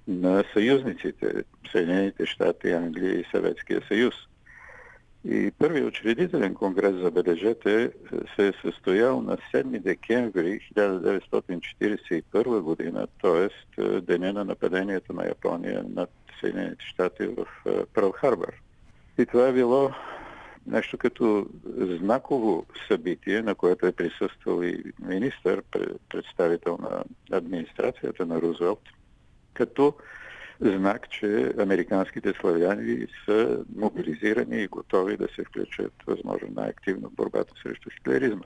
[0.09, 4.15] на съюзниците Съединените щати, Англия и Съветския съюз.
[5.29, 7.91] И първият учредителен конгрес, забележете,
[8.37, 13.49] се е състоял на 7 декември 1941 година, т.е.
[14.01, 16.11] деня на нападението на Япония над
[16.41, 17.47] Съединените щати в
[17.95, 18.53] Пърл Харбър.
[19.19, 19.91] И това е било
[20.67, 21.47] нещо като
[21.79, 25.63] знаково събитие, на което е присъствал и министър,
[26.09, 27.05] представител на
[27.37, 28.83] администрацията на Рузвелт,
[29.55, 29.95] като
[30.61, 37.53] знак, че американските славяни са мобилизирани и готови да се включат възможно най-активно в борбата
[37.63, 38.45] срещу хитлеризма.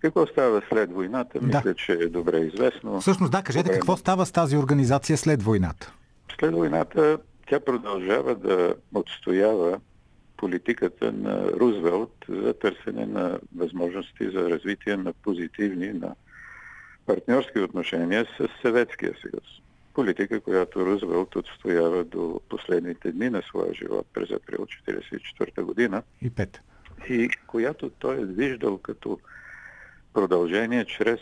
[0.00, 1.40] Какво става след войната?
[1.40, 1.46] Да.
[1.46, 3.00] Мисля, че е добре известно.
[3.00, 5.92] Всъщност, да, кажете какво става с тази организация след войната?
[6.38, 7.18] След войната
[7.48, 9.80] тя продължава да отстоява
[10.36, 16.14] политиката на Рузвелт за търсене на възможности за развитие на позитивни, на
[17.06, 19.65] партньорски отношения с Съветския съюз
[19.96, 26.02] политика, която Рузвелт отстоява до последните дни на своя живот през април 1944 година.
[26.22, 26.60] И пет.
[27.08, 29.18] И която той е виждал като
[30.14, 31.20] продължение чрез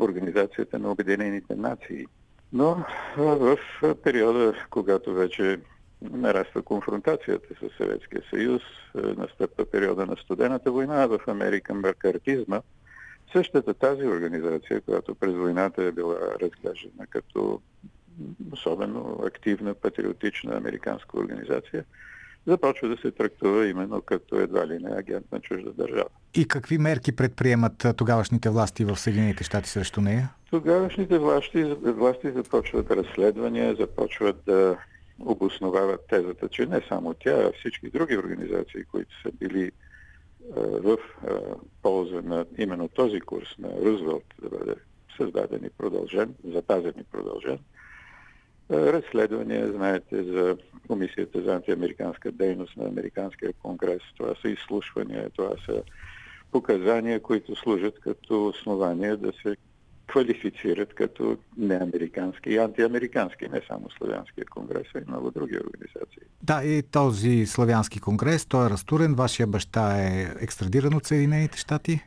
[0.00, 2.06] Организацията на Обединените нации.
[2.52, 2.84] Но
[3.16, 3.58] в
[4.04, 5.60] периода, когато вече
[6.02, 8.62] нараства конфронтацията с Съветския съюз,
[8.94, 12.60] настъпва периода на студената война в Америка, макартизма,
[13.32, 17.60] Същата тази организация, която през войната е била разглеждана като
[18.52, 21.84] особено активна, патриотична американска организация,
[22.46, 26.08] започва да се трактува именно като едва ли не агент на чужда държава.
[26.34, 30.30] И какви мерки предприемат тогавашните власти в Съединените щати срещу нея?
[30.50, 34.76] Тогавашните власти, власти започват разследвания, започват да
[35.20, 39.72] обосновават тезата, че не само тя, а всички други организации, които са били
[40.56, 40.98] в
[41.82, 44.74] полза на именно този курс на Рузвелт да бъде
[45.16, 47.58] създаден и продължен, запазен и продължен,
[48.70, 54.02] разследвания, знаете, за Комисията за антиамериканска дейност на Американския конгрес.
[54.16, 55.82] Това са изслушвания, това са
[56.52, 59.56] показания, които служат като основание да се
[60.08, 66.22] квалифицират като неамерикански и антиамерикански, не само Славянския конгрес, а и много други организации.
[66.42, 69.14] Да, и този Славянски конгрес, той е разтурен.
[69.14, 72.00] Вашия баща е екстрадиран от Съединените щати?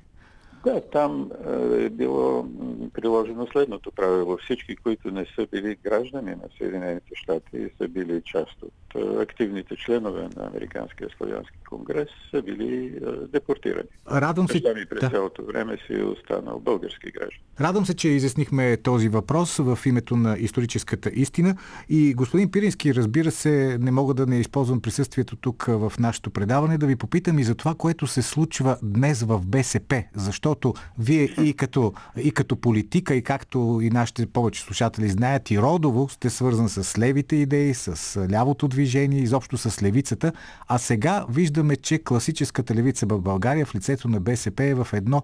[0.63, 1.31] Да, там
[1.73, 2.45] е било
[2.93, 4.37] приложено следното правило.
[4.37, 9.75] Всички, които не са били граждани на Съединените щати и са били част от активните
[9.75, 12.99] членове на Американския славянски конгрес, са били
[13.33, 13.87] депортирани.
[14.11, 15.09] Радвам се, ми през да.
[15.09, 17.39] цялото време си е останал български граждан.
[17.61, 21.55] Радвам се, че изяснихме този въпрос в името на историческата истина.
[21.89, 26.77] И господин Пирински, разбира се, не мога да не използвам присъствието тук в нашето предаване,
[26.77, 30.03] да ви попитам и за това, което се случва днес в БСП.
[30.15, 35.51] Защо защото вие и като, и като политика, и както и нашите повече слушатели знаят,
[35.51, 40.33] и родово сте свързан с левите идеи, с лявото движение, изобщо с левицата,
[40.67, 45.23] а сега виждаме, че класическата левица в България в лицето на БСП е в едно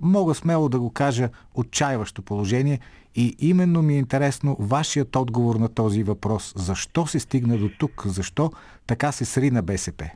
[0.00, 2.80] мога смело да го кажа, отчаиващо положение
[3.14, 6.52] и именно ми е интересно вашият отговор на този въпрос.
[6.56, 8.02] Защо се стигна до тук?
[8.06, 8.52] Защо
[8.86, 10.10] така се сри на БСП?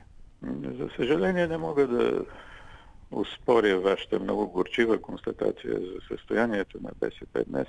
[0.62, 2.24] За съжаление не мога да
[3.10, 7.66] успоря вашата много горчива констатация за състоянието на БСП днес.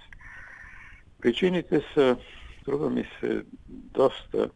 [1.21, 2.17] Причините са,
[2.61, 4.49] струва ми се, доста,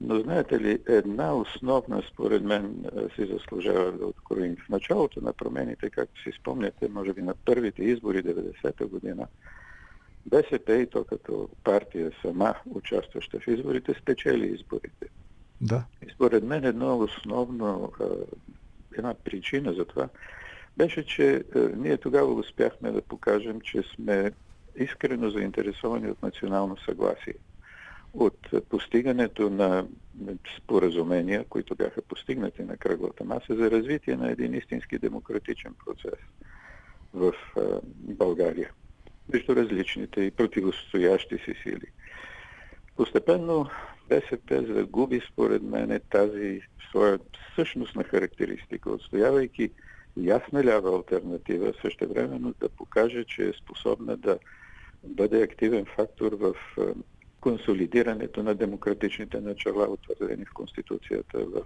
[0.00, 2.84] но знаете ли, една основна, според мен,
[3.14, 4.56] си заслужава да откроим.
[4.66, 9.26] В началото на промените, както си спомняте, може би на първите избори 90-та година,
[10.26, 15.06] БСП и то като партия сама, участваща в изборите, спечели изборите.
[15.60, 15.84] Да.
[16.06, 17.92] И според мен едно основно
[18.98, 20.08] една причина за това
[20.76, 24.32] беше, че е, ние тогава успяхме да покажем, че сме
[24.76, 27.34] искрено заинтересовани от национално съгласие.
[28.16, 29.86] От постигането на
[30.58, 36.20] споразумения, които бяха постигнати на кръглата маса за развитие на един истински демократичен процес
[37.14, 37.32] в
[37.96, 38.70] България
[39.32, 41.86] между различните и противостоящи си сили.
[42.96, 43.66] Постепенно
[44.08, 46.60] БСП загуби, според мен, тази
[46.90, 47.18] своя
[47.54, 49.70] същностна характеристика, отстоявайки
[50.16, 54.38] ясна лява альтернатива, същевременно да покаже, че е способна да
[55.04, 56.54] бъде активен фактор в
[57.40, 61.62] консолидирането на демократичните начала, утвърдени в Конституцията, в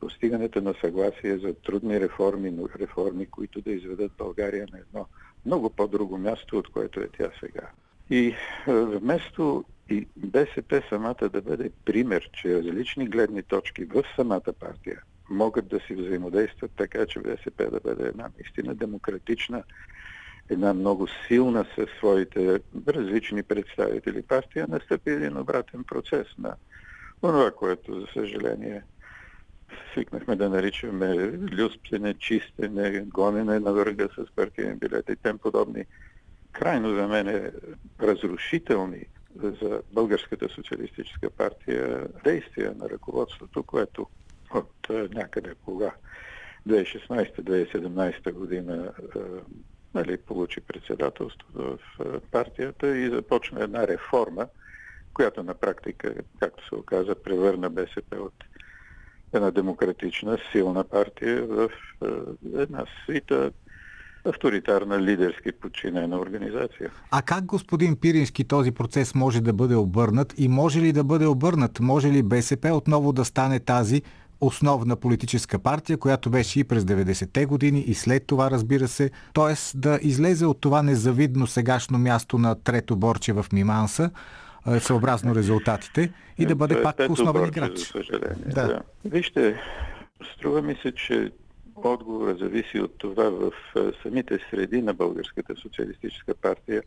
[0.00, 5.06] постигането на съгласие за трудни реформи, но реформи, които да изведат България на едно
[5.46, 7.70] много по-друго място, от което е тя сега.
[8.10, 8.34] И
[8.66, 15.68] вместо и БСП самата да бъде пример, че различни гледни точки в самата партия могат
[15.68, 19.62] да си взаимодействат така, че БСП да бъде една наистина демократична,
[20.50, 26.54] една много силна със своите различни представители партия, настъпи един обратен процес на
[27.20, 28.82] това, което, за съжаление,
[29.92, 35.84] свикнахме да наричаме люспене, чистене, гонене на върга с партиен билет и тем подобни.
[36.52, 37.52] Крайно за мен е
[38.00, 39.04] разрушителни
[39.36, 44.06] за Българската социалистическа партия действия на ръководството, което
[44.54, 45.90] от някъде кога?
[46.68, 48.92] 2016-2017 година
[49.94, 51.78] нали, получи председателството в
[52.30, 54.46] партията и започна една реформа,
[55.14, 58.44] която на практика, както се оказа, превърна БСП от
[59.32, 61.70] една демократична, силна партия в
[62.54, 63.50] една свита
[64.24, 66.90] авторитарна, лидерски подчинена организация.
[67.10, 71.26] А как, господин Пирински, този процес може да бъде обърнат и може ли да бъде
[71.26, 71.80] обърнат?
[71.80, 74.02] Може ли БСП отново да стане тази
[74.40, 79.78] основна политическа партия, която беше и през 90-те години и след това, разбира се, т.е.
[79.78, 84.10] да излезе от това незавидно сегашно място на трето борче в Миманса,
[84.78, 87.78] съобразно резултатите, и да бъде пак основен играч.
[87.78, 88.36] За съжаление.
[88.46, 88.66] Да.
[88.66, 88.80] да.
[89.04, 89.60] Вижте,
[90.34, 91.30] струва ми се, че
[91.76, 93.52] отговора зависи от това в
[94.02, 96.82] самите среди на Българската социалистическа партия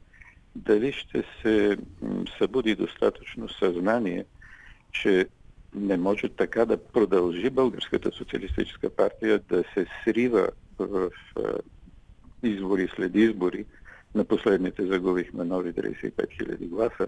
[0.55, 1.77] дали ще се
[2.37, 4.25] събуди достатъчно съзнание,
[4.91, 5.27] че
[5.75, 10.47] не може така да продължи Българската социалистическа партия да се срива
[10.79, 11.11] в
[12.43, 13.65] избори след избори.
[14.15, 17.07] На последните загубихме нови 35 000 гласа.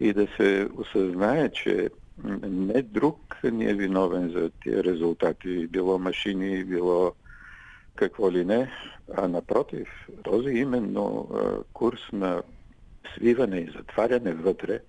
[0.00, 1.90] И да се осъзнае, че
[2.42, 7.12] не друг ни е виновен за тия резултати, било машини, било
[7.94, 8.70] какво ли не,
[9.16, 9.88] а напротив,
[10.24, 11.28] този именно
[11.72, 12.42] курс на
[13.14, 14.80] свиване и затваряне вътре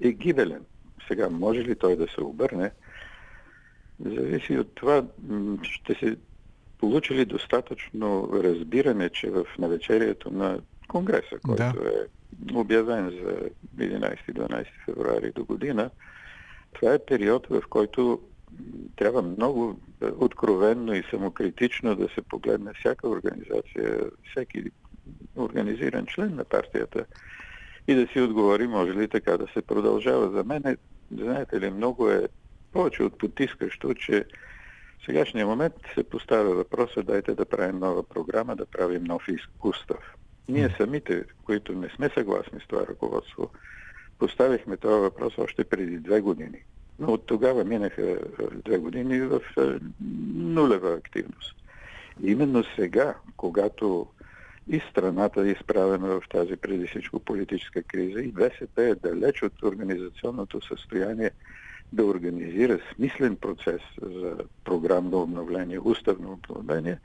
[0.00, 0.64] е гибелен.
[1.08, 2.70] Сега, може ли той да се обърне,
[4.00, 5.04] зависи от това,
[5.62, 6.16] ще се
[6.78, 11.88] получили достатъчно разбиране, че в навечерието на Конгреса, който да.
[11.88, 15.90] е обявен за 11-12 февруари до година.
[16.72, 18.20] Това е период, в който
[18.96, 19.80] трябва много
[20.18, 24.00] откровенно и самокритично да се погледне всяка организация,
[24.30, 24.64] всеки
[25.36, 27.04] организиран член на партията
[27.88, 30.30] и да си отговори, може ли така да се продължава.
[30.30, 30.76] За мен, е,
[31.12, 32.28] знаете ли, много е
[32.72, 34.24] повече от потискащо, че
[35.00, 39.22] в сегашния момент се поставя въпроса, дайте да правим нова програма, да правим нов
[39.64, 40.14] устав.
[40.48, 43.50] Ние самите, които не сме съгласни с това ръководство,
[44.18, 46.62] поставихме този въпрос още преди две години.
[46.98, 48.18] Но от тогава минаха
[48.64, 49.40] две години в
[50.34, 51.56] нулева активност.
[52.22, 54.06] Именно сега, когато
[54.68, 59.62] и страната е изправена в тази преди всичко политическа криза и БСП е далеч от
[59.62, 61.30] организационното състояние
[61.92, 66.98] да организира смислен процес за програмно обновление, уставно обновление,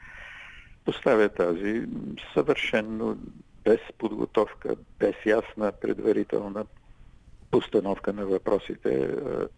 [0.85, 1.87] поставя тази
[2.33, 3.17] съвършенно
[3.63, 6.65] без подготовка, без ясна предварителна
[7.51, 9.09] постановка на въпросите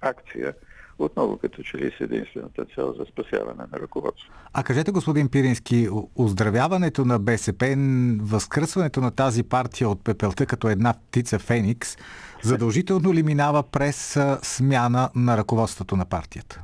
[0.02, 0.54] акция,
[1.00, 4.32] отново като че ли с единствената цел за спасяване на ръководство.
[4.54, 7.76] А кажете, господин Пирински, оздравяването на БСП,
[8.22, 11.98] възкръсването на тази партия от пепелта като една птица Феникс,
[12.42, 16.64] задължително ли минава през смяна на ръководството на партията?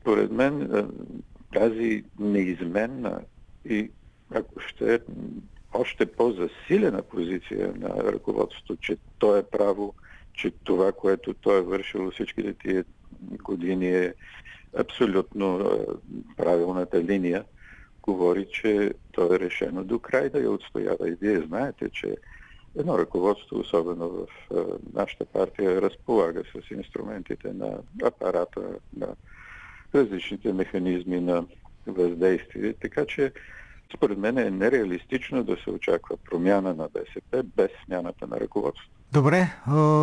[0.00, 0.70] Според мен
[1.54, 3.20] тази неизменна
[3.64, 3.90] и
[4.34, 4.98] ако ще е
[5.74, 9.94] още по-засилена позиция на ръководството, че то е право,
[10.32, 12.84] че това, което той е вършил всичките тия
[13.20, 14.14] години е
[14.78, 15.76] абсолютно
[16.36, 17.44] правилната линия,
[18.02, 21.08] говори, че то е решено до край да я отстоява.
[21.08, 22.16] И вие знаете, че
[22.78, 24.26] едно ръководство, особено в
[24.94, 28.60] нашата партия, разполага с инструментите на апарата,
[28.96, 29.08] на
[29.94, 31.44] различните механизми на
[31.86, 32.72] въздействие.
[32.72, 33.32] Така че
[33.96, 38.99] според мен е нереалистично да се очаква промяна на БСП без смяната на ръководството.
[39.12, 39.50] Добре,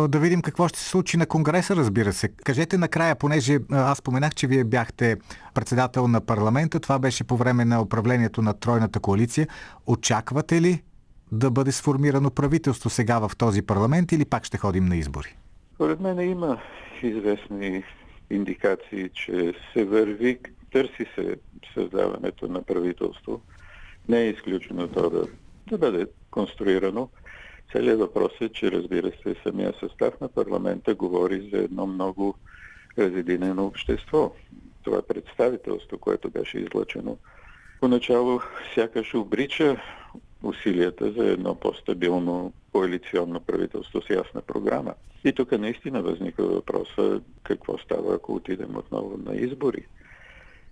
[0.08, 2.28] да видим какво ще се случи на Конгреса, разбира се.
[2.28, 5.16] Кажете накрая, понеже аз споменах, че вие бяхте
[5.54, 9.48] председател на парламента, това беше по време на управлението на Тройната коалиция.
[9.86, 10.82] Очаквате ли
[11.32, 15.36] да бъде сформирано правителство сега в този парламент или пак ще ходим на избори?
[15.74, 16.60] Според мен има
[17.02, 17.84] известни
[18.30, 20.38] индикации, че се върви,
[20.72, 21.36] търси се
[21.74, 23.40] създаването на правителство.
[24.08, 25.26] Не е изключено то да,
[25.70, 27.08] да бъде конструирано.
[27.72, 32.34] Целият въпрос е, че разбира се, самия състав на парламента говори за едно много
[32.98, 34.32] разединено общество.
[34.82, 37.18] Това представителство, което беше излъчено
[37.80, 38.40] поначало,
[38.74, 39.76] сякаш обрича
[40.42, 44.94] усилията за едно по-стабилно коалиционно правителство с ясна програма.
[45.24, 49.86] И тук наистина възниква въпроса какво става, ако отидем отново на избори.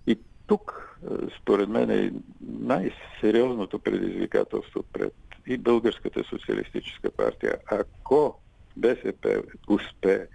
[0.07, 0.97] И тук,
[1.41, 5.13] според мен, е най-сериозното предизвикателство пред
[5.47, 8.39] и Българската социалистическа партия, ако
[8.77, 10.27] БСП успее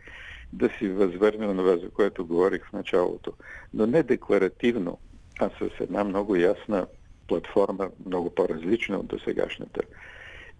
[0.52, 3.32] да си възвърне на това, за което говорих в началото,
[3.74, 4.98] но не декларативно,
[5.40, 6.86] а с една много ясна
[7.28, 9.80] платформа, много по-различна от досегашната.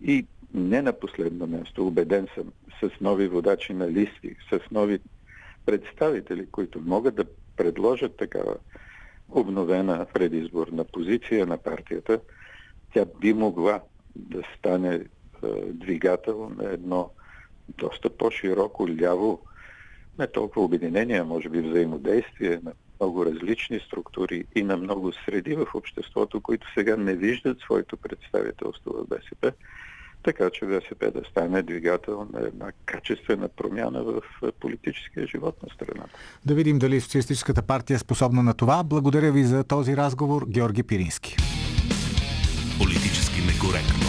[0.02, 4.98] И не на последно място, убеден съм, с нови водачи на листи, с нови
[5.66, 7.24] представители, които могат да
[7.56, 8.56] предложат такава
[9.28, 12.20] обновена предизборна позиция на партията,
[12.94, 13.80] тя би могла
[14.16, 15.02] да стане е,
[15.72, 17.10] двигател на едно
[17.68, 19.40] доста по-широко ляво,
[20.18, 25.54] не толкова обединение, а може би взаимодействие на много различни структури и на много среди
[25.54, 29.52] в обществото, които сега не виждат своето представителство в БСП,
[30.22, 34.22] така че БСП да стане двигател на една качествена промяна в
[34.60, 36.10] политическия живот на страната.
[36.46, 38.82] Да видим дали Социалистическата партия е способна на това.
[38.84, 41.36] Благодаря ви за този разговор, Георги Пирински.
[42.78, 44.01] Политически некоректно.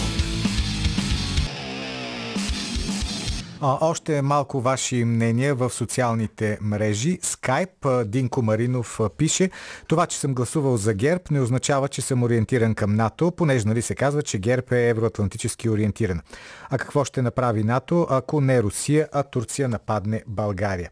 [3.65, 7.19] Още малко ваши мнения в социалните мрежи.
[7.21, 9.49] Скайп, Динко Маринов пише,
[9.87, 13.81] това, че съм гласувал за ГЕРБ, не означава, че съм ориентиран към НАТО, понеже нали
[13.81, 16.21] се казва, че ГЕРБ е евроатлантически ориентиран.
[16.69, 20.89] А какво ще направи НАТО, ако не Русия, а Турция нападне България?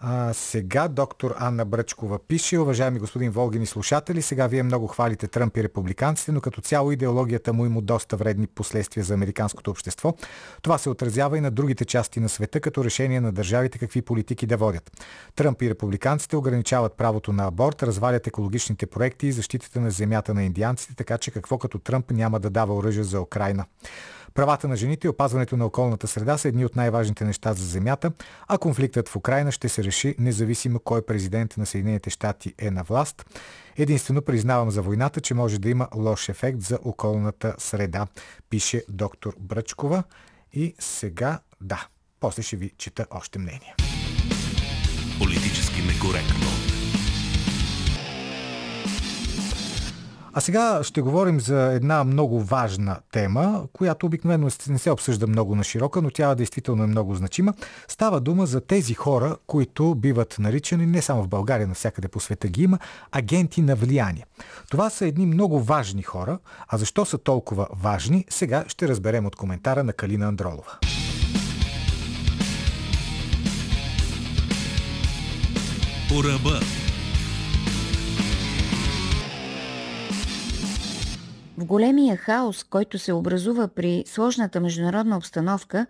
[0.00, 5.56] А, сега доктор Анна Бръчкова пише, уважаеми господин Волгини слушатели, сега вие много хвалите Тръмп
[5.56, 10.14] и републиканците, но като цяло идеологията му има доста вредни последствия за американското общество.
[10.62, 14.46] Това се отразява и на другите части на света, като решение на държавите какви политики
[14.46, 14.90] да водят.
[15.36, 20.44] Тръмп и републиканците ограничават правото на аборт, развалят екологичните проекти и защитата на земята на
[20.44, 23.64] индианците, така че какво като Тръмп няма да дава оръжие за Украина.
[24.38, 28.12] Правата на жените и опазването на околната среда са едни от най-важните неща за земята,
[28.48, 32.82] а конфликтът в Украина ще се реши независимо кой президент на Съединените щати е на
[32.82, 33.24] власт.
[33.76, 38.06] Единствено признавам за войната, че може да има лош ефект за околната среда,
[38.50, 40.02] пише доктор Бръчкова.
[40.52, 41.86] И сега, да,
[42.20, 43.74] после ще ви чета още мнение.
[45.18, 46.57] Политически некоректно.
[50.38, 55.54] А сега ще говорим за една много важна тема, която обикновено не се обсъжда много
[55.54, 57.54] на широка, но тя действително е много значима.
[57.88, 62.48] Става дума за тези хора, които биват наричани не само в България, навсякъде по света
[62.48, 62.78] ги има,
[63.12, 64.26] агенти на влияние.
[64.70, 69.36] Това са едни много важни хора, а защо са толкова важни, сега ще разберем от
[69.36, 70.78] коментара на Калина Андролова.
[76.08, 76.87] По.
[81.58, 85.86] В големия хаос, който се образува при сложната международна обстановка,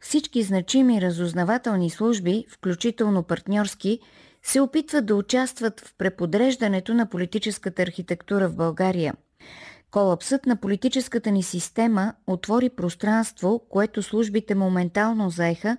[0.00, 3.98] всички значими разузнавателни служби, включително партньорски,
[4.42, 9.14] се опитват да участват в преподреждането на политическата архитектура в България.
[9.90, 15.76] Колапсът на политическата ни система отвори пространство, което службите моментално заеха,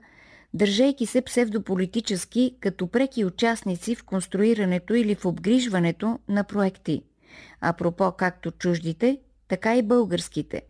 [0.53, 7.03] държейки се псевдополитически като преки участници в конструирането или в обгрижването на проекти.
[7.61, 9.19] Апропо както чуждите,
[9.52, 10.62] така и българските.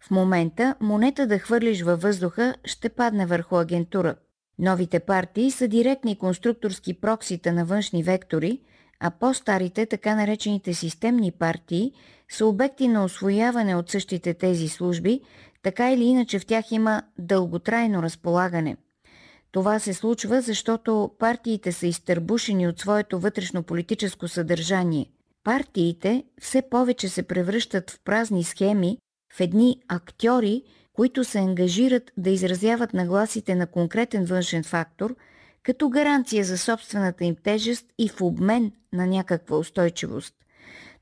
[0.00, 4.14] В момента монета да хвърлиш във въздуха ще падне върху агентура.
[4.58, 8.60] Новите партии са директни конструкторски проксита на външни вектори,
[9.00, 11.92] а по-старите, така наречените системни партии,
[12.28, 15.20] са обекти на освояване от същите тези служби,
[15.62, 18.76] така или иначе в тях има дълготрайно разполагане.
[19.52, 25.06] Това се случва, защото партиите са изтърбушени от своето вътрешно политическо съдържание–
[25.44, 28.98] Партиите все повече се превръщат в празни схеми,
[29.32, 30.62] в едни актьори,
[30.92, 35.16] които се ангажират да изразяват нагласите на конкретен външен фактор,
[35.62, 40.34] като гаранция за собствената им тежест и в обмен на някаква устойчивост.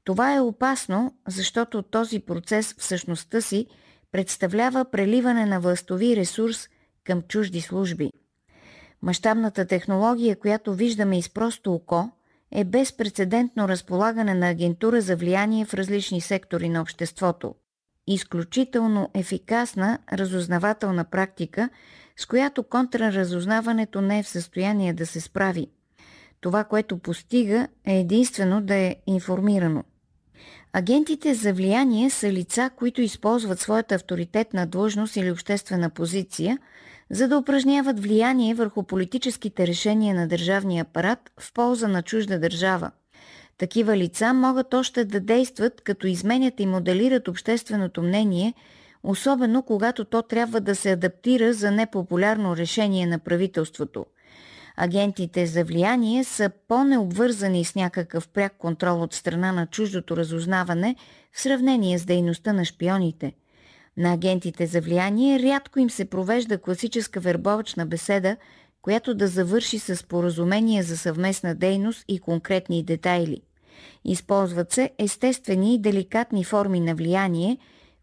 [0.05, 3.67] Това е опасно, защото този процес в същността си
[4.13, 6.69] представлява преливане на властови ресурс
[7.05, 8.11] към чужди служби.
[9.03, 12.11] Мащабната технология, която виждаме из просто око,
[12.53, 17.55] е безпредседентно разполагане на агентура за влияние в различни сектори на обществото.
[18.07, 21.69] Изключително ефикасна разузнавателна практика,
[22.17, 25.67] с която контраразузнаването не е в състояние да се справи.
[26.41, 29.85] Това, което постига, е единствено да е информирано.
[30.73, 36.59] Агентите за влияние са лица, които използват своята авторитетна длъжност или обществена позиция–
[37.11, 42.91] за да упражняват влияние върху политическите решения на държавния апарат в полза на чужда държава.
[43.59, 48.55] Такива лица могат още да действат, като изменят и моделират общественото мнение,
[49.03, 54.07] особено когато то трябва да се адаптира за непопулярно решение на правителството.
[54.77, 60.97] Агентите за влияние са по-необвързани с някакъв пряк контрол от страна на чуждото разузнаване
[61.33, 63.33] в сравнение с дейността на шпионите–
[63.99, 68.37] на агентите за влияние, рядко им се провежда класическа вербовачна беседа,
[68.83, 73.43] която да завърши с поразумение за съвместна дейност и конкретни детайли.
[74.05, 77.59] Използват се естествени и деликатни форми на влияние,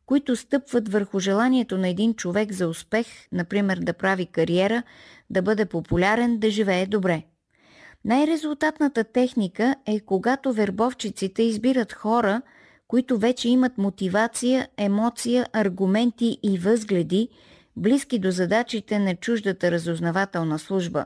[0.05, 4.83] които стъпват върху желанието на един човек за успех, например да прави кариера,
[5.29, 7.23] да бъде популярен, да живее добре.
[8.05, 12.41] Най-резултатната техника е когато вербовчиците избират хора–
[12.87, 17.29] които вече имат мотивация, емоция, аргументи и възгледи,
[17.75, 21.05] близки до задачите на чуждата разузнавателна служба.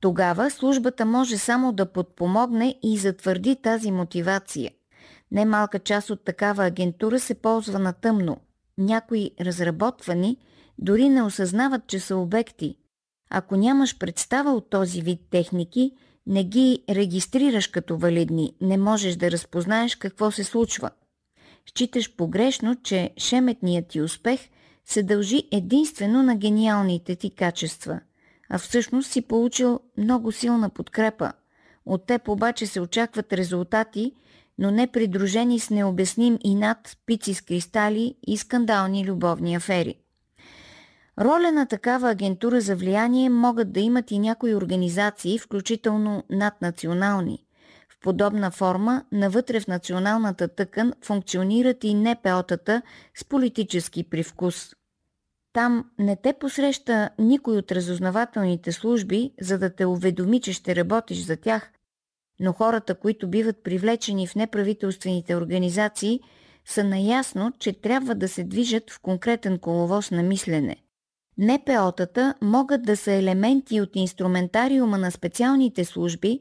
[0.00, 4.70] Тогава службата може само да подпомогне и затвърди тази мотивация.
[5.32, 8.36] Немалка част от такава агентура се ползва на тъмно.
[8.78, 10.36] Някои разработвани
[10.78, 12.76] дори не осъзнават, че са обекти.
[13.30, 15.92] Ако нямаш представа от този вид техники,
[16.26, 20.90] не ги регистрираш като валидни, не можеш да разпознаеш какво се случва–
[21.66, 24.40] считаш погрешно, че шеметният ти успех
[24.84, 28.00] се дължи единствено на гениалните ти качества,
[28.50, 31.32] а всъщност си получил много силна подкрепа.
[31.86, 34.12] От теб обаче се очакват резултати,
[34.58, 39.94] но не придружени с необясним и над пици с кристали и скандални любовни афери.
[41.20, 47.44] Роля на такава агентура за влияние могат да имат и някои организации, включително наднационални
[48.04, 52.82] подобна форма навътре в националната тъкан функционират и НПО-тата
[53.14, 54.74] с политически привкус.
[55.52, 61.18] Там не те посреща никой от разузнавателните служби, за да те уведоми, че ще работиш
[61.18, 61.70] за тях,
[62.40, 66.20] но хората, които биват привлечени в неправителствените организации,
[66.64, 70.76] са наясно, че трябва да се движат в конкретен коловоз на мислене.
[71.38, 76.40] НПО-тата могат да са елементи от инструментариума на специалните служби,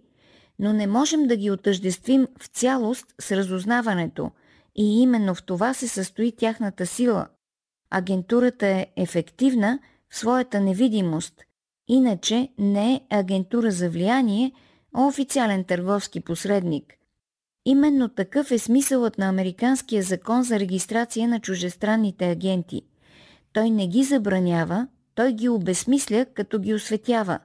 [0.60, 4.32] но не можем да ги отъждествим в цялост с разузнаването
[4.76, 7.28] и именно в това се състои тяхната сила.
[7.90, 9.80] Агентурата е ефективна
[10.10, 11.42] в своята невидимост,
[11.88, 14.52] иначе не е агентура за влияние,
[14.96, 16.94] а официален търговски посредник.
[17.66, 22.82] Именно такъв е смисълът на Американския закон за регистрация на чужестранните агенти–
[23.54, 27.40] той не ги забранява, той ги обесмисля, като ги осветява.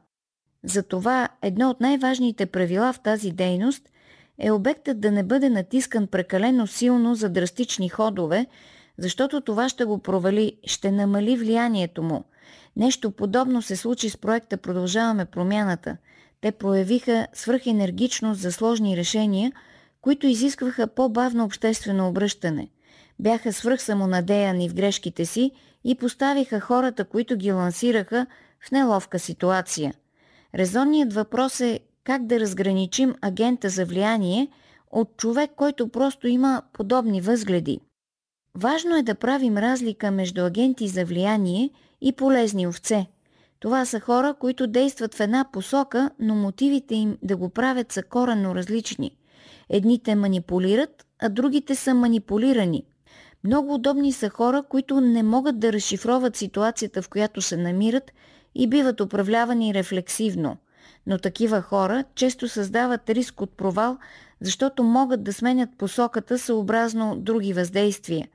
[0.65, 3.89] Затова едно от най-важните правила в тази дейност
[4.39, 8.47] е обектът да не бъде натискан прекалено силно за драстични ходове,
[8.99, 12.25] защото това ще го провали, ще намали влиянието му.
[12.77, 15.97] Нещо подобно се случи с проекта Продължаваме промяната.
[16.41, 19.53] Те проявиха свръхенергичност за сложни решения,
[20.01, 22.69] които изискваха по-бавно обществено обръщане.
[23.19, 25.51] Бяха свръхсамонадеяни в грешките си
[25.85, 28.27] и поставиха хората, които ги лансираха,
[28.61, 29.95] в неловка ситуация.
[30.55, 34.49] Резонният въпрос е как да разграничим агента за влияние
[34.91, 37.81] от човек, който просто има подобни възгледи.
[38.55, 41.71] Важно е да правим разлика между агенти за влияние
[42.01, 43.07] и полезни овце.
[43.61, 48.03] Това са хора, които действат в една посока, но мотивите им да го правят са
[48.03, 49.17] коренно различни.
[49.69, 52.85] Едните манипулират, а другите са манипулирани–
[53.45, 58.13] много удобни са хора, които не могат да разшифроват ситуацията, в която се намират
[58.55, 60.57] и биват управлявани рефлексивно.
[61.07, 63.99] Но такива хора често създават риск от провал,
[64.41, 68.29] защото могат да сменят посоката съобразно други въздействия.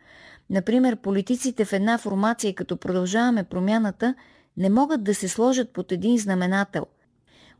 [0.49, 4.15] Например, политиците в една формация, като продължаваме промяната,
[4.57, 6.85] не могат да се сложат под един знаменател.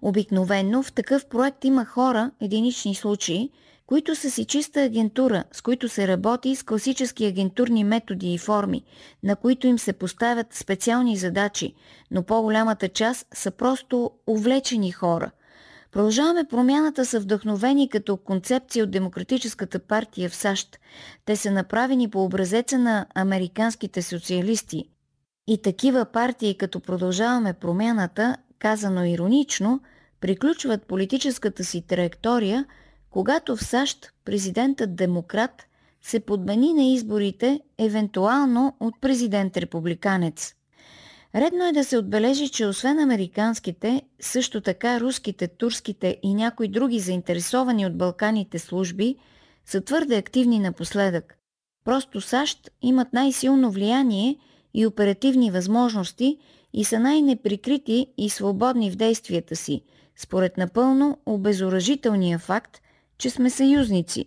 [0.06, 3.50] Обикновенно в такъв проект има хора, единични случаи,
[3.86, 8.84] които са си чиста агентура, с които се работи с класически агентурни методи и форми,
[9.24, 11.74] на които им се поставят специални задачи,
[12.12, 15.32] но по-голямата част са просто увлечени хора.
[15.92, 20.80] Продължаваме промяната са вдъхновени като концепция от Демократическата партия в САЩ.
[21.26, 24.90] Те са направени по образеца на американските социалисти.
[25.48, 29.82] И такива партии, като продължаваме промяната, казано иронично,
[30.24, 32.66] приключват политическата си траектория–
[33.14, 35.66] когато в САЩ президентът демократ
[36.02, 40.54] се подмени на изборите, евентуално от президент републиканец.
[41.36, 47.00] Редно е да се отбележи, че освен американските, също така руските, турските и някои други
[47.00, 49.16] заинтересовани от Балканите служби
[49.66, 51.38] са твърде активни напоследък.
[51.86, 54.38] Просто САЩ имат най-силно влияние
[54.74, 56.38] и оперативни възможности
[56.74, 59.82] и са най-неприкрити и свободни в действията си,
[60.18, 62.82] според напълно обезоръжителния факт,
[63.18, 64.26] че сме съюзници.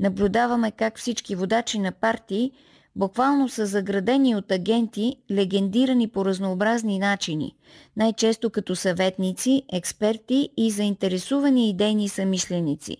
[0.00, 2.52] Наблюдаваме как всички водачи на партии
[2.96, 7.56] буквално са заградени от агенти, легендирани по разнообразни начини,
[7.96, 12.96] най-често като съветници, експерти и заинтересувани идейни самишленици.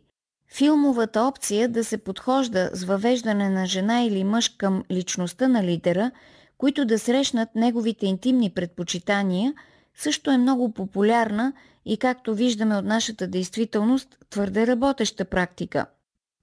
[0.54, 6.10] Филмовата опция да се подхожда с въвеждане на жена или мъж към личността на лидера,
[6.58, 9.54] които да срещнат неговите интимни предпочитания,
[9.94, 11.52] също е много популярна
[11.87, 15.87] и както виждаме от нашата действителност, твърде работеща практика.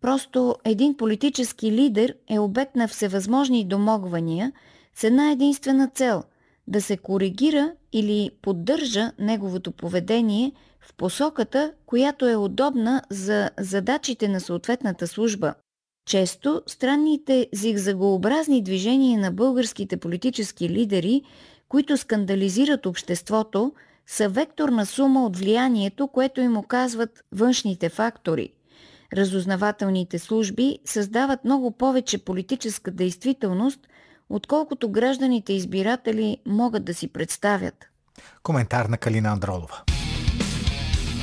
[0.02, 4.52] Просто един политически лидер е обект на всевъзможни домогвания
[4.96, 6.24] с една единствена цел–
[6.68, 14.40] да се коригира или поддържа неговото поведение в посоката, която е удобна за задачите на
[14.40, 15.54] съответната служба.
[16.08, 21.22] Често странните зигзагообразни движения на българските политически лидери,
[21.70, 23.74] които скандализират обществото,
[24.08, 28.54] са векторна сума от влиянието, което им оказват външните фактори.
[29.14, 33.80] Разузнавателните служби създават много повече политическа действителност,
[34.30, 37.86] отколкото гражданите избиратели могат да си представят.
[38.44, 39.82] Коментар на Калина Андролова.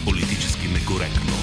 [0.05, 1.40] Политически некоректно.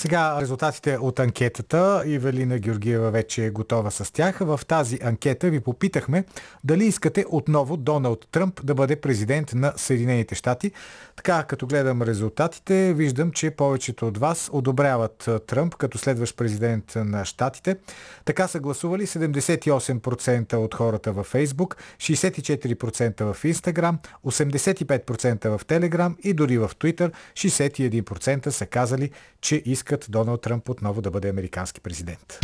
[0.00, 2.02] Сега резултатите от анкетата.
[2.06, 4.38] Ивелина Георгиева вече е готова с тях.
[4.38, 6.24] В тази анкета ви попитахме
[6.64, 10.72] дали искате отново Доналд Тръмп да бъде президент на Съединените щати.
[11.16, 17.24] Така, като гледам резултатите, виждам, че повечето от вас одобряват Тръмп като следващ президент на
[17.24, 17.76] щатите.
[18.24, 26.32] Така са гласували 78% от хората във Фейсбук, 64% в Инстаграм, 85% в Телеграм и
[26.32, 32.38] дори в Твитър 61% са казали, че искат Доналд Тръмп отново да бъде американски президент.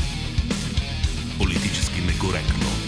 [1.38, 2.85] Политически некоректно.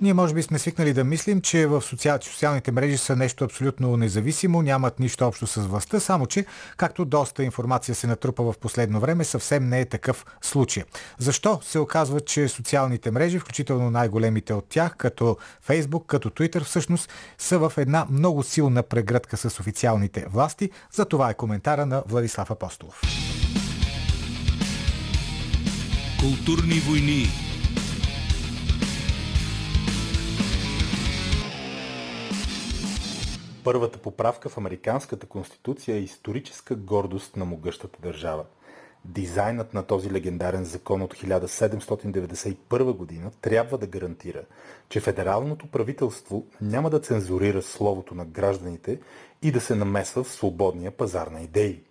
[0.00, 2.18] Ние може би сме свикнали да мислим, че в социал...
[2.22, 7.44] социалните мрежи са нещо абсолютно независимо, нямат нищо общо с властта, само че, както доста
[7.44, 10.82] информация се натрупа в последно време, съвсем не е такъв случай.
[11.18, 15.36] Защо се оказва, че социалните мрежи, включително най-големите от тях, като
[15.68, 20.70] Facebook, като Twitter, всъщност са в една много силна прегръдка с официалните власти?
[20.92, 23.02] За това е коментара на Владислав Апостолов.
[26.20, 27.45] Културни войни
[33.66, 38.44] Първата поправка в Американската конституция е историческа гордост на могъщата държава.
[39.04, 44.42] Дизайнът на този легендарен закон от 1791 година трябва да гарантира,
[44.88, 49.00] че федералното правителство няма да цензурира словото на гражданите
[49.42, 51.82] и да се намесва в свободния пазар на идеи.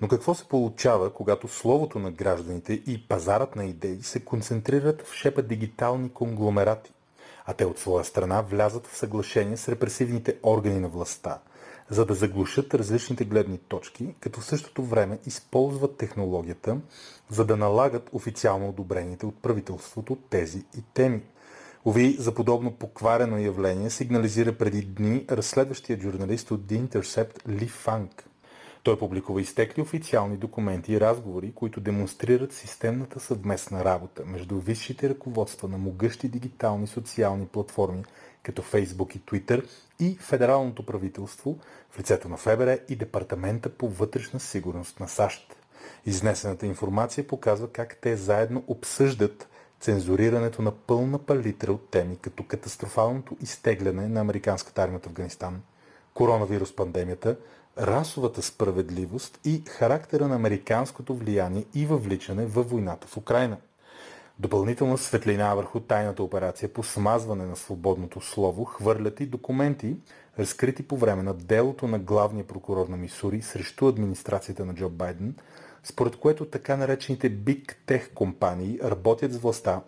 [0.00, 5.14] Но какво се получава, когато словото на гражданите и пазарът на идеи се концентрират в
[5.14, 6.92] шепа дигитални конгломерати?
[7.50, 11.38] А те от своя страна влязат в съглашение с репресивните органи на властта,
[11.90, 16.76] за да заглушат различните гледни точки, като в същото време използват технологията,
[17.30, 21.22] за да налагат официално одобрените от правителството тези и теми.
[21.84, 28.27] Ови за подобно покварено явление сигнализира преди дни разследващият журналист от The Intercept Ли Фанк.
[28.88, 35.68] Той публикува изтекли официални документи и разговори, които демонстрират системната съвместна работа между висшите ръководства
[35.68, 38.04] на могъщи дигитални социални платформи,
[38.42, 39.64] като Facebook и Twitter,
[40.00, 41.58] и федералното правителство
[41.90, 45.56] в лицето на ФБР и Департамента по вътрешна сигурност на САЩ.
[46.06, 49.48] Изнесената информация показва как те заедно обсъждат
[49.80, 55.62] цензурирането на пълна палитра от теми, като катастрофалното изтегляне на американската армия от Афганистан,
[56.14, 57.36] коронавирус пандемията,
[57.80, 63.56] расовата справедливост и характера на американското влияние и въвличане във войната в Украина.
[64.38, 69.96] Допълнителна светлина върху тайната операция по смазване на свободното слово хвърлят и документи,
[70.38, 75.34] разкрити по време на делото на главния прокурор на Мисури срещу администрацията на Джо Байден,
[75.84, 79.80] според което така наречените Big Tech компании работят с властта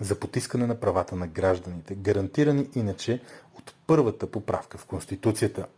[0.00, 3.20] за потискане на правата на гражданите, гарантирани иначе
[3.58, 5.66] от първата поправка в Конституцията–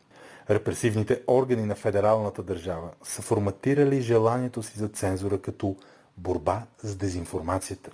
[0.50, 5.76] Репресивните органи на федералната държава са форматирали желанието си за цензура като
[6.16, 7.90] борба с дезинформацията.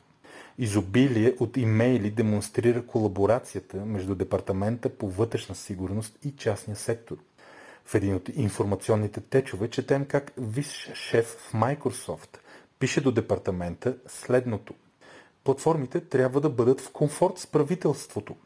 [0.59, 7.17] Изобилие от имейли демонстрира колаборацията между Департамента по вътрешна сигурност и частния сектор.
[7.85, 12.39] В един от информационните течове четем как висш шеф в Microsoft
[12.79, 14.75] пише до департамента следното.
[15.45, 18.37] Платформите трябва да бъдат в комфорт с правителството,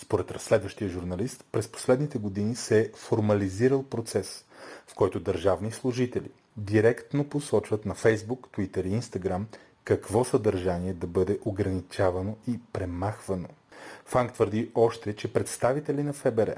[0.00, 4.44] според разследващия журналист, през последните години се е формализирал процес,
[4.86, 9.42] в който държавни служители директно посочват на Facebook, Twitter и Instagram
[9.84, 13.48] какво съдържание да бъде ограничавано и премахвано.
[14.04, 16.54] Фанк твърди още, че представители на ФБР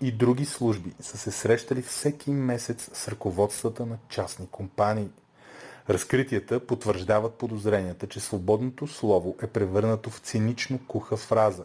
[0.00, 5.08] и други служби са се срещали всеки месец с ръководствата на частни компании.
[5.90, 11.64] Разкритията потвърждават подозренията, че свободното слово е превърнато в цинично куха фраза,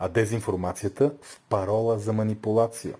[0.00, 2.94] а дезинформацията в парола за манипулация.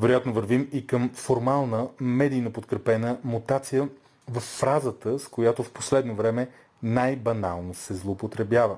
[0.00, 3.88] Вероятно вървим и към формална, медийно подкрепена мутация
[4.28, 6.48] в фразата, с която в последно време
[6.82, 8.76] най-банално се злоупотребява.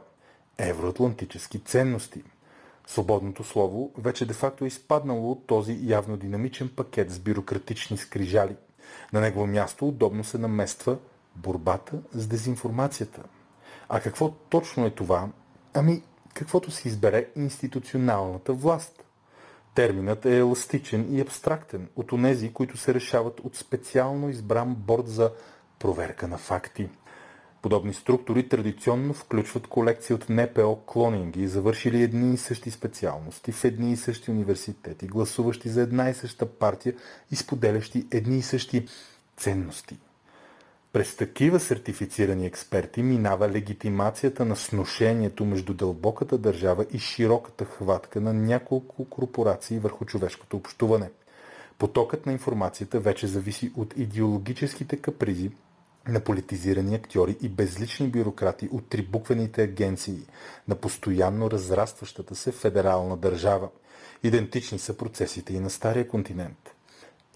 [0.58, 2.22] Евроатлантически ценности.
[2.86, 8.56] Свободното слово вече де-факто е изпаднало от този явно динамичен пакет с бюрократични скрижали.
[9.12, 10.96] На негово място удобно се намества
[11.36, 13.22] борбата с дезинформацията.
[13.88, 15.28] А какво точно е това?
[15.74, 16.02] Ами,
[16.38, 19.04] каквото се избере институционалната власт.
[19.74, 25.32] Терминът е еластичен и абстрактен от онези, които се решават от специално избран борд за
[25.78, 26.88] проверка на факти.
[27.62, 33.92] Подобни структури традиционно включват колекции от НПО клонинги, завършили едни и същи специалности в едни
[33.92, 36.94] и същи университети, гласуващи за една и съща партия
[37.30, 38.86] и споделящи едни и същи
[39.36, 39.98] ценности.
[40.92, 48.32] През такива сертифицирани експерти минава легитимацията на сношението между дълбоката държава и широката хватка на
[48.32, 51.10] няколко корпорации върху човешкото общуване.
[51.78, 55.50] Потокът на информацията вече зависи от идеологическите капризи
[56.08, 60.18] на политизирани актьори и безлични бюрократи от трибуквените агенции
[60.68, 63.68] на постоянно разрастващата се федерална държава.
[64.22, 66.74] Идентични са процесите и на Стария континент–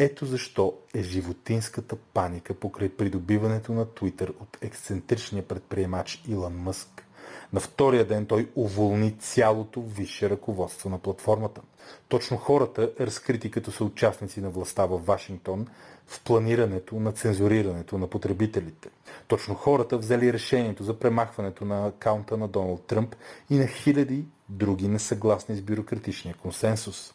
[0.04, 7.06] ето защо е животинската паника покрай придобиването на Twitter от ексцентричния предприемач Илон Мъск.
[7.52, 11.60] На втория ден той уволни цялото висше ръководство на платформата.
[12.08, 15.66] Точно хората, разкрити като съучастници на властта в Вашингтон,
[16.06, 18.88] в планирането на цензурирането на потребителите.
[19.28, 23.16] Точно хората взели решението за премахването на акаунта на Доналд Тръмп
[23.50, 27.14] и на хиляди други несъгласни с бюрократичния консенсус.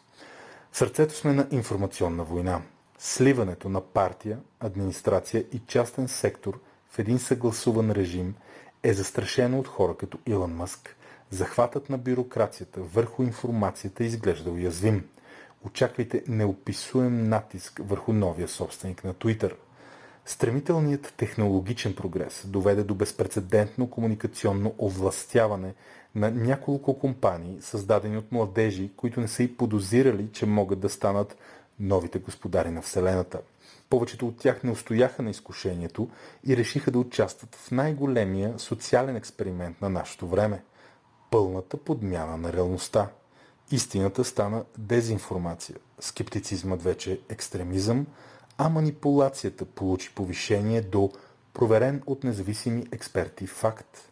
[0.72, 2.62] Сърцето сме на информационна война.
[3.00, 8.34] Сливането на партия, администрация и частен сектор в един съгласуван режим
[8.82, 10.96] е застрашено от хора като Илон Мъск.
[11.30, 15.08] Захватът на бюрокрацията върху информацията изглежда уязвим.
[15.64, 19.52] Очаквайте неописуем натиск върху новия собственик на Twitter.
[20.24, 25.74] Стремителният технологичен прогрес доведе до безпредседентно комуникационно овластяване
[26.14, 31.36] на няколко компании, създадени от младежи, които не са и подозирали, че могат да станат
[31.80, 33.40] новите господари на Вселената.
[33.90, 36.08] Повечето от тях не устояха на изкушението
[36.46, 40.62] и решиха да участват в най-големия социален експеримент на нашето време–
[41.30, 43.08] пълната подмяна на реалността.
[43.70, 48.06] Истината стана дезинформация, скептицизмът вече екстремизъм,
[48.58, 51.12] а манипулацията получи повишение до
[51.54, 54.10] проверен от независими експерти факт.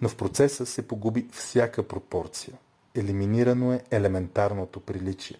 [0.00, 2.54] Но в процеса се погуби всяка пропорция.
[2.94, 5.36] Елиминирано е елементарното приличие.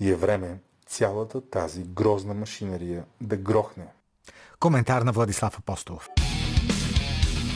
[0.00, 0.58] И е време
[0.94, 3.86] цялата тази грозна машинерия да грохне.
[4.60, 6.08] Коментар на Владислав Апостолов.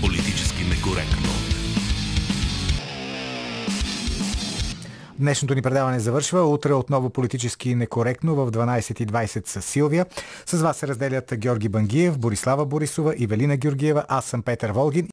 [0.00, 1.28] Политически некоректно.
[5.18, 6.42] Днешното ни предаване завършва.
[6.42, 10.06] Утре отново политически некоректно в 12.20 с Силвия.
[10.46, 14.04] С вас се разделят Георги Бангиев, Борислава Борисова и Велина Георгиева.
[14.08, 15.06] Аз съм Петър Волгин.